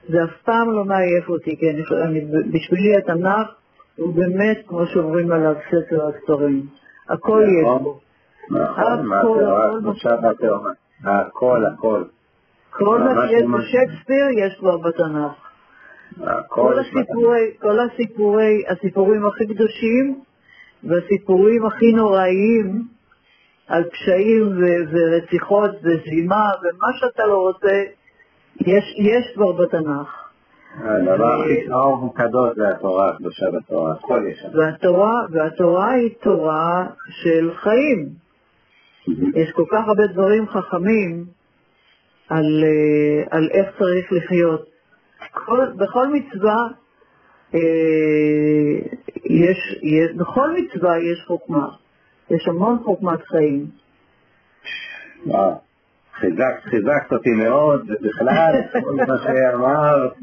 זה 0.10 0.24
אף 0.24 0.42
פעם 0.46 0.72
לא 0.72 0.86
מעייף 0.86 1.30
אותי, 1.30 1.58
כי 1.58 1.70
אני, 1.70 1.82
אני, 2.04 2.22
בשבילי 2.54 2.98
התנ"ך 2.98 3.48
הוא 3.96 4.16
באמת, 4.16 4.58
כמו 4.68 4.86
שאומרים 4.86 5.32
עליו, 5.32 5.56
ספר 5.68 6.08
הספרים. 6.08 6.66
הכל 7.10 7.44
יש 7.48 7.64
בו. 7.84 8.00
נכון, 8.50 9.88
עכשיו 9.90 10.18
התורה. 10.30 10.72
הכל, 11.04 11.66
הכל. 11.66 12.04
כל 12.72 13.00
מה 13.00 13.28
שיש 13.28 13.44
בשייקספיר 13.44 14.26
יש 14.38 14.56
כבר 14.60 14.78
בתנ"ך. 14.78 15.48
כל 17.64 17.80
הסיפורי, 17.80 18.64
הסיפורים 18.70 19.26
הכי 19.26 19.48
קדושים 19.48 20.22
והסיפורים 20.84 21.66
הכי 21.66 21.94
נוראיים 21.94 22.97
על 23.68 23.84
פשעים 23.84 24.58
ורציחות 24.92 25.72
וזימה 25.84 26.52
ומה 26.62 26.88
שאתה 27.00 27.26
לא 27.26 27.38
רוצה, 27.38 27.84
יש, 28.62 28.96
יש 28.98 29.32
כבר 29.36 29.52
בתנ"ך. 29.52 30.28
הדבר 30.80 31.42
הכי 31.42 31.66
קרוב 31.68 32.04
וקדוש 32.04 32.56
זה 32.56 32.70
התורה 32.70 33.10
הקדושה 33.10 33.46
בתורה, 33.52 33.94
הכל 33.94 34.24
יש 34.32 34.40
שם. 34.40 34.48
והתורה, 34.58 35.14
והתורה 35.32 35.92
היא 35.92 36.10
תורה 36.22 36.86
של 37.10 37.52
חיים. 37.56 38.10
יש 39.36 39.52
כל 39.52 39.64
כך 39.72 39.88
הרבה 39.88 40.08
דברים 40.08 40.48
חכמים 40.48 41.26
על, 42.30 42.64
על 43.32 43.50
איך 43.52 43.68
צריך 43.80 44.12
לחיות. 44.12 44.66
כל, 45.32 45.66
בכל 45.78 46.08
מצווה 46.08 46.68
אה, 47.54 47.60
יש, 49.26 49.80
יש, 49.82 50.16
בכל 50.18 50.50
מצווה 50.52 50.98
יש 50.98 51.24
חוכמה. 51.28 51.68
יש 52.30 52.48
המון 52.48 52.80
חוכמת 52.84 53.20
חיים. 53.22 53.66
חיזקת, 56.14 56.64
חיזקת 56.64 57.12
אותי 57.12 57.30
מאוד, 57.30 57.82
ובכלל, 57.82 58.54
כל 58.72 58.96
מה 58.96 59.18
שאמרת, 59.24 60.14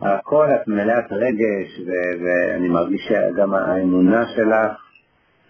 הכל 0.00 0.46
את 0.54 0.68
מלאת 0.68 1.12
רגש, 1.12 1.80
ואני 2.20 2.68
מרגיש 2.68 3.08
שגם 3.08 3.54
האמונה 3.54 4.24
שלך 4.26 4.86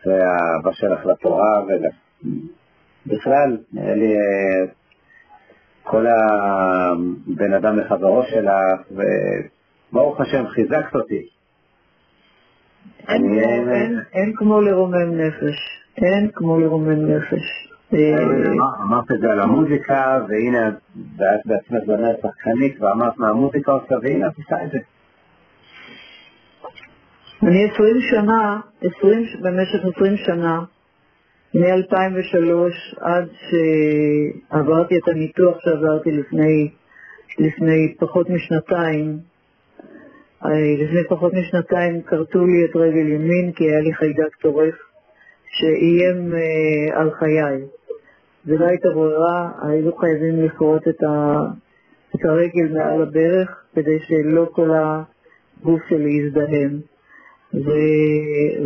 והאהבה 0.06 0.72
שלך 0.72 1.06
לתורה 1.06 1.62
ובכלל, 3.06 3.56
כל 5.82 6.06
הבן 6.06 7.52
אדם 7.52 7.78
לחברו 7.78 8.22
שלך, 8.22 9.00
וברוך 9.92 10.20
השם 10.20 10.46
חיזקת 10.46 10.94
אותי. 10.94 11.35
אין, 13.08 13.38
אין, 13.68 13.98
אין 14.12 14.32
כמו 14.36 14.60
לרומם 14.60 15.20
נפש, 15.20 15.56
אין 15.96 16.28
כמו 16.34 16.60
לרומם 16.60 17.06
נפש. 17.10 17.66
אמרת 18.82 19.10
את 19.10 19.20
זה 19.20 19.30
על 19.30 19.40
המוזיקה, 19.40 20.20
והנה, 20.28 20.70
ואת 21.18 21.40
בעצמך 21.44 21.86
באמת 21.86 22.16
שחקנית, 22.22 22.82
ואמרת 22.82 23.18
מה 23.18 23.28
המוזיקה 23.28 23.72
עושה, 23.72 23.94
והנה 24.02 24.26
את 24.26 24.32
עושה 24.38 24.64
את 24.64 24.70
זה. 24.70 24.78
אני 27.42 27.64
עשרים 27.64 27.96
שנה, 28.00 28.60
20, 28.98 29.24
במשך 29.42 29.78
עשרים 29.84 30.16
שנה, 30.16 30.60
מ-2003 31.54 33.00
עד 33.00 33.28
שעברתי 34.50 34.98
את 34.98 35.08
הניתוח 35.08 35.56
שעברתי 35.60 36.10
לפני, 36.12 36.70
לפני 37.38 37.94
פחות 37.98 38.30
משנתיים, 38.30 39.18
לפני 40.44 41.04
פחות 41.08 41.32
משנתיים 41.34 42.02
כרתו 42.02 42.46
לי 42.46 42.64
את 42.64 42.76
רגל 42.76 43.08
ימין 43.08 43.52
כי 43.52 43.64
היה 43.64 43.80
לי 43.80 43.94
חיידק 43.94 44.36
טורף 44.42 44.74
שאיים 45.48 46.34
אה, 46.34 47.00
על 47.00 47.10
חיי. 47.10 47.60
זה 48.44 48.54
לא 48.58 48.66
הייתה 48.66 48.88
ברירה, 48.94 49.50
היינו 49.62 49.96
חייבים 49.96 50.44
לכרות 50.44 50.88
את, 50.88 51.02
ה, 51.02 51.38
את 52.14 52.24
הרגל 52.24 52.68
מעל 52.72 53.02
הברך 53.02 53.64
כדי 53.74 53.98
שלא 54.00 54.48
כל 54.52 54.70
הגוף 54.70 55.80
שלי 55.88 56.10
יזדהם. 56.10 56.80
ו, 57.54 57.70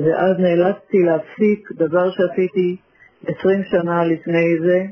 ואז 0.05 0.37
נאלצתי 0.39 0.99
להפסיק 0.99 1.73
דבר 1.73 2.11
שעשיתי 2.11 2.77
20 3.27 3.63
שנה 3.65 4.05
לפני 4.05 4.59
זה, 4.67 4.85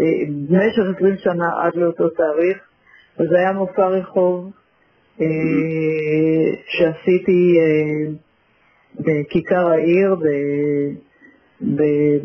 אה, 0.00 0.04
במשך 0.48 0.82
20 0.96 1.16
שנה 1.16 1.50
עד 1.62 1.74
לאותו 1.74 2.08
תאריך, 2.08 2.58
וזה 3.20 3.38
היה 3.38 3.52
מופע 3.52 3.86
רחוב 3.88 4.50
שעשיתי 6.66 7.56
אה, 7.58 8.12
בכיכר 9.00 9.68
העיר, 9.68 10.16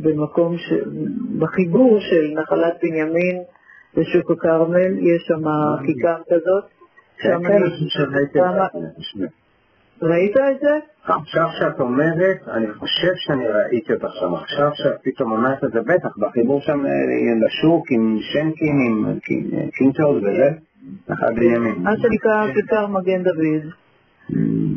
במקום, 0.01 0.58
ש... 0.58 0.73
בחיבור 1.39 1.99
של 1.99 2.34
נחלת 2.41 2.73
בנימין 2.84 3.41
ושוק 3.97 4.31
הכרמל, 4.31 4.97
יש 4.99 5.23
שם 5.27 5.43
כיכר 5.86 6.17
כזאת. 6.29 6.63
כן, 7.17 7.38
כן, 7.47 7.62
ראית 10.01 10.38
את 10.38 10.60
זה? 10.62 10.79
עכשיו 11.08 11.47
שאת 11.60 11.79
אומרת, 11.79 12.38
אני 12.47 12.73
חושב 12.73 13.12
שאני 13.15 13.47
ראיתי 13.47 13.93
אותך 13.93 14.13
שם. 14.19 14.34
עכשיו 14.34 14.71
שאת 14.73 14.97
פתאום 15.03 15.31
אומרת 15.31 15.63
את 15.63 15.71
זה, 15.71 15.81
בטח, 15.81 16.17
בחיבור 16.17 16.62
שם 16.62 16.84
לשוק 17.45 17.91
עם 17.91 18.17
שנקין, 18.21 18.75
עם 18.88 19.19
קינטות 19.71 20.17
וזה, 20.17 20.49
נחלת 21.10 21.36
בנימין. 21.36 21.76
מה 21.78 21.91
שנקרא 21.98 22.54
כיכר 22.54 22.88
מגן 22.88 23.24
דוד. 23.24 23.71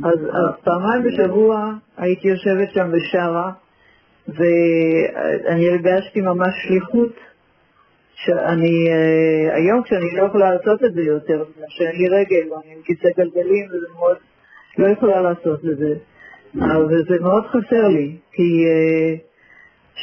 אז, 0.05 0.18
אז 0.33 0.55
פעמיים 0.64 1.03
בשבוע 1.03 1.73
הייתי 1.97 2.29
יושבת 2.29 2.71
שם 2.71 2.90
ושרה, 2.92 3.53
ואני 4.29 5.68
הרגשתי 5.68 6.21
ממש 6.21 6.55
שליחות. 6.68 7.12
שאני, 8.25 8.88
אה, 8.90 9.55
היום 9.55 9.83
כשאני 9.83 10.11
לא 10.16 10.23
יכולה 10.23 10.55
לעשות 10.55 10.85
את 10.85 10.94
זה 10.94 11.03
יותר, 11.03 11.44
שאין 11.68 11.97
לי 11.97 12.09
רגל, 12.09 12.53
ואני 12.53 12.75
עם 12.75 12.83
כיסא 12.83 13.09
גלגלים, 13.16 13.66
וזה 13.66 13.87
מאוד, 13.99 14.16
לא 14.79 14.88
יכולה 14.88 15.21
לעשות 15.21 15.64
את 15.64 15.79
זה. 15.79 15.94
אבל 16.55 17.05
זה 17.09 17.21
מאוד 17.21 17.44
חסר 17.47 17.88
לי, 17.88 18.16
כי 18.33 18.64
אה, 18.66 19.14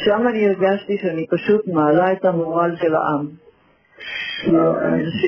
שם 0.06 0.28
אני 0.28 0.48
הרגשתי 0.48 0.98
שאני 0.98 1.28
פשוט 1.28 1.68
מעלה 1.68 2.12
את 2.12 2.26
המורל 2.26 2.76
של 2.76 2.96
העם. 2.96 3.45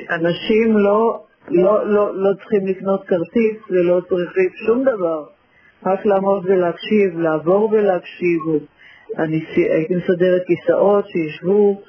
אנשים 0.09 0.77
לא, 0.77 1.23
לא, 1.49 1.89
לא, 1.89 2.15
לא 2.15 2.33
צריכים 2.33 2.67
לקנות 2.67 3.03
כרטיס 3.07 3.57
ולא 3.69 4.01
צריכים 4.09 4.49
שום 4.65 4.83
דבר, 4.83 5.23
רק 5.85 6.05
לעמוד 6.05 6.45
ולהקשיב, 6.45 7.19
לעבור 7.19 7.69
ולהקשיב. 7.71 8.41
אני 9.17 9.45
הייתי 9.55 9.95
מסדרת 9.95 10.41
כיסאות 10.47 11.05
שישבו 11.07 11.81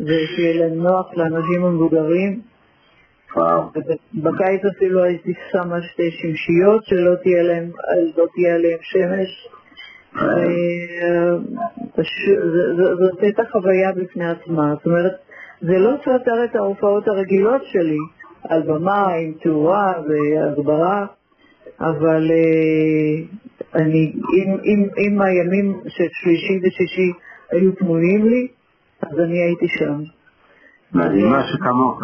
ושיהיה 0.00 0.54
להם 0.60 0.82
נוח 0.82 1.06
לאנשים 1.16 1.64
המבוגרים. 1.64 2.40
בקיץ 4.14 4.64
אפילו 4.76 5.04
הייתי 5.04 5.32
שמה 5.52 5.76
שתי 5.82 6.10
שמשיות 6.10 6.84
שלא 6.84 7.14
תהיה 7.22 7.42
להם, 7.42 7.70
לא 8.16 8.26
תהיה 8.34 8.54
עליהם 8.54 8.78
שמש. 8.82 9.48
זאת 13.00 13.20
הייתה 13.22 13.42
חוויה 13.52 13.92
בפני 13.92 14.30
עצמה. 14.30 14.74
זאת 14.74 14.86
אומרת, 14.86 15.12
זה 15.66 15.78
לא 15.78 15.96
סותר 16.04 16.44
את 16.44 16.56
ההופעות 16.56 17.08
הרגילות 17.08 17.62
שלי, 17.64 17.98
על 18.48 18.62
במה 18.62 19.06
עם 19.06 19.32
תאורה 19.42 19.92
והגברה, 20.08 21.06
אבל 21.80 22.30
אני, 23.74 24.12
אם, 24.36 24.56
אם, 24.64 24.88
אם 24.98 25.20
הימים 25.20 25.80
של 25.88 26.04
שלישי 26.12 26.60
ושישי 26.62 27.12
היו 27.50 27.76
פנויים 27.76 28.24
לי, 28.24 28.48
אז 29.02 29.20
אני 29.20 29.42
הייתי 29.42 29.68
שם. 29.68 30.00
מדהימה 30.92 31.42
שכמוך. 31.52 32.02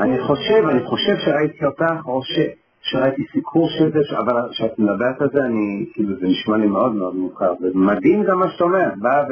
אני 0.00 0.18
חושב, 0.20 0.68
אני 0.68 0.86
חושב 0.86 1.16
שראיתי 1.24 1.66
אותך, 1.66 2.06
או 2.06 2.22
ש... 2.22 2.38
שראיתי 2.82 3.22
סיקור 3.32 3.68
של 3.78 3.92
זה, 3.92 4.18
אבל 4.18 4.48
כשאת 4.50 4.78
מדברת 4.78 5.20
על 5.20 5.28
זה, 5.32 5.44
אני, 5.44 5.86
כאילו, 5.92 6.16
זה 6.20 6.26
נשמע 6.26 6.56
לי 6.56 6.66
מאוד 6.66 6.94
מאוד 6.94 7.14
מוכר. 7.14 7.52
זה 7.60 7.68
מדהים 7.74 8.24
גם 8.24 8.38
מה 8.38 8.48
שאת 8.48 8.60
אומרת, 8.60 8.98
בא 8.98 9.24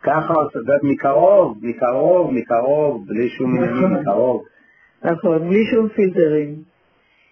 וככה, 0.00 0.32
את 0.32 0.54
יודעת, 0.54 0.80
מקרוב, 0.82 1.58
מקרוב, 1.62 2.30
מקרוב, 2.32 3.06
בלי 3.06 3.28
שום 3.28 3.50
עניינים, 3.56 3.84
נכון. 3.84 4.00
מקרוב. 4.00 4.44
נכון, 5.04 5.48
בלי 5.48 5.64
שום 5.70 5.88
פילטרים. 5.88 6.54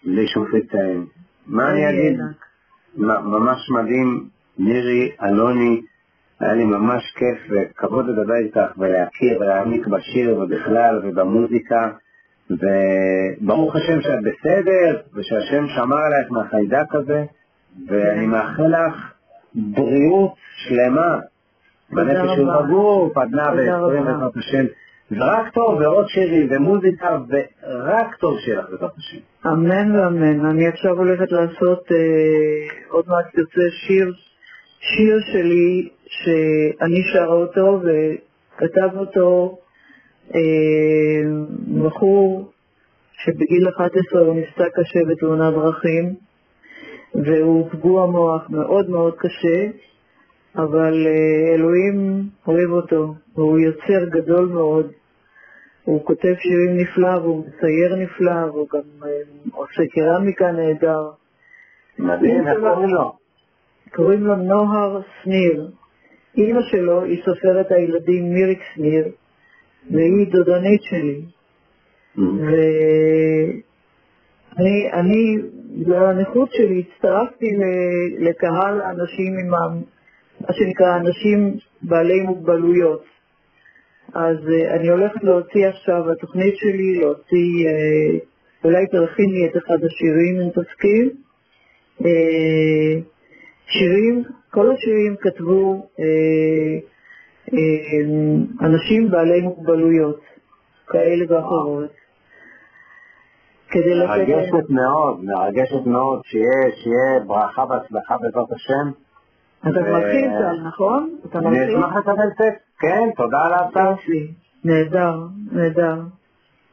בלי 0.05 0.27
שום 0.27 0.47
פילטרים. 0.51 1.07
מה 1.47 1.71
אני 1.71 1.91
אגיד? 1.91 2.21
ממש 2.97 3.71
מדהים, 3.71 4.29
מירי, 4.59 5.11
אלוני, 5.23 5.81
היה 6.41 6.55
לי 6.55 6.65
ממש 6.65 7.03
כיף 7.17 7.39
וכבוד 7.51 8.07
לדבר 8.09 8.35
איתך 8.35 8.79
ולהכיר 8.79 9.41
ולהעמיק 9.41 9.87
בשיר 9.87 10.39
ובכלל 10.39 11.01
ובמוזיקה 11.05 11.91
וברוך 12.51 13.77
השם 13.77 14.01
שאת 14.01 14.23
בסדר 14.23 15.01
ושהשם 15.15 15.67
שמר 15.69 15.97
עלייך 15.97 16.31
מהחיידק 16.31 16.95
הזה 16.95 17.25
ואני 17.89 18.27
מאחל 18.27 18.67
לך 18.67 19.13
בריאות 19.55 20.33
שלמה 20.57 21.19
בנפש 21.93 22.39
ובגוף 22.39 23.17
עד 23.17 23.29
מאה 23.31 23.53
ועשרים 23.55 24.05
בעזרת 24.05 24.37
השם 24.37 24.65
ורק 25.11 25.55
טוב 25.55 25.81
ועוד 25.81 26.09
שירים 26.09 26.47
ומוזיקה 26.51 27.19
ורק 27.29 28.15
טוב 28.15 28.39
שיהיה 28.39 28.59
לך 28.59 28.71
בעזרת 28.71 28.91
השם. 28.97 29.19
אמן 29.47 29.97
ואמן. 29.97 30.47
אני 30.47 30.69
עכשיו 30.69 30.97
הולכת 30.97 31.33
לעשות, 31.33 31.93
אה, 31.93 32.79
עוד 32.89 33.05
מעט 33.09 33.35
יוצא 33.39 33.61
שיר, 33.87 34.13
שיר 34.81 35.21
שלי 35.33 35.89
שאני 36.07 37.03
שרה 37.13 37.35
אותו 37.35 37.81
וכתב 37.83 38.97
אותו 38.97 39.59
אה, 40.35 40.41
בחור 41.83 42.53
שבגיל 43.25 43.69
11 43.69 44.21
הוא 44.21 44.35
נפצע 44.37 44.65
קשה 44.75 45.01
בתאונת 45.09 45.55
דרכים 45.55 46.15
והוא 47.15 47.71
פגוע 47.71 48.07
מוח 48.07 48.51
מאוד 48.51 48.91
מאוד 48.91 49.15
קשה, 49.19 49.67
אבל 50.57 51.07
אה, 51.07 51.55
אלוהים 51.55 52.23
אוהב 52.47 52.71
אותו 52.71 53.15
והוא 53.35 53.59
יוצר 53.59 54.05
גדול 54.09 54.49
מאוד. 54.49 54.93
הוא 55.85 56.05
כותב 56.05 56.35
שירים 56.39 56.77
נפלא 56.77 57.19
והוא 57.19 57.45
מצייר 57.47 57.97
נפלא 57.97 58.45
והוא 58.45 58.67
גם 58.73 58.81
אה, 59.05 59.09
עושה 59.53 59.83
קרמיקה 59.93 60.53
נהדר. 60.53 61.11
מדהים, 61.99 62.49
איך 62.49 62.59
קוראים 62.61 62.89
לו? 62.89 63.13
קוראים 63.95 64.25
לו 64.25 64.37
נוהר 64.37 65.01
שניר. 65.23 65.71
אימא 66.37 66.61
שלו 66.71 67.03
היא 67.03 67.23
סופרת 67.25 67.73
הילדים 67.73 68.35
מיריק 68.35 68.61
שניר, 68.75 69.09
והיא 69.91 70.27
דודנית 70.33 70.83
שלי. 70.83 71.23
Mm-hmm. 72.17 72.21
ואני, 74.57 74.93
אני, 74.93 75.39
לנכות 75.87 76.49
שלי, 76.53 76.83
הצטרפתי 76.89 77.51
לקהל 78.19 78.83
אנשים 78.83 79.33
עם 79.39 79.55
מה 80.41 80.53
שנקרא 80.53 80.97
אנשים 80.97 81.57
בעלי 81.83 82.21
מוגבלויות. 82.21 83.05
אז 84.15 84.37
uh, 84.37 84.75
אני 84.75 84.89
הולכת 84.89 85.25
להוציא 85.25 85.69
עכשיו, 85.69 86.13
התוכנית 86.13 86.57
שלי 86.57 86.99
להוציא, 87.01 87.69
uh, 87.69 88.65
אולי 88.65 88.87
תלחיני 88.87 89.47
את 89.47 89.57
אחד 89.57 89.85
השירים 89.85 90.41
אם 90.41 90.51
תסכים. 90.51 91.11
Uh, 92.01 92.07
שירים, 93.69 94.23
כל 94.51 94.73
השירים 94.73 95.17
כתבו 95.21 95.87
אה, 96.01 96.79
אה, 97.53 98.67
אנשים 98.67 99.11
בעלי 99.11 99.41
מוגבלויות, 99.41 100.21
כאלה 100.87 101.25
ואחרות. 101.29 101.91
מרגשת 103.75 104.71
מאוד, 104.71 105.25
מרגשת 105.25 105.87
מאוד, 105.87 106.21
שיהיה, 106.25 106.77
שיהיה 106.83 107.21
ברכה 107.27 107.65
והצלחה 107.71 108.17
בעזרת 108.19 108.53
השם. 108.53 109.06
אתה 109.69 109.81
מלחין 109.81 110.31
צה"ל, 110.39 110.61
נכון? 110.67 111.11
אני 111.35 111.69
אשמח 111.69 111.97
לקבל 111.97 112.31
טקסט, 112.31 112.65
כן, 112.79 113.09
תודה 113.17 113.39
על 113.39 113.53
ההצעה. 113.53 113.95
נהדר, 114.65 115.21
נהדר. 115.53 115.97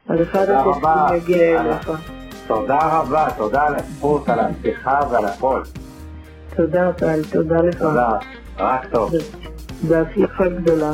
אז 0.10 0.22
אחד 0.22 0.50
הטקסטים 0.50 1.16
יגיע 1.16 1.62
אליך. 1.62 1.92
תודה 2.48 2.80
רבה, 2.82 3.28
תודה 3.38 3.68
על 3.68 3.76
הזכות, 3.76 4.30
על 4.30 4.40
השיחה 4.40 5.00
ועל 5.12 5.26
הכל. 5.26 5.62
תודה, 6.56 6.94
טל, 6.94 7.20
תודה 7.32 7.62
לך. 7.62 7.80
תודה, 7.80 8.18
רק 8.58 8.86
טוב. 8.92 9.12
בהצלחה 9.88 10.50
גדולה. 10.50 10.92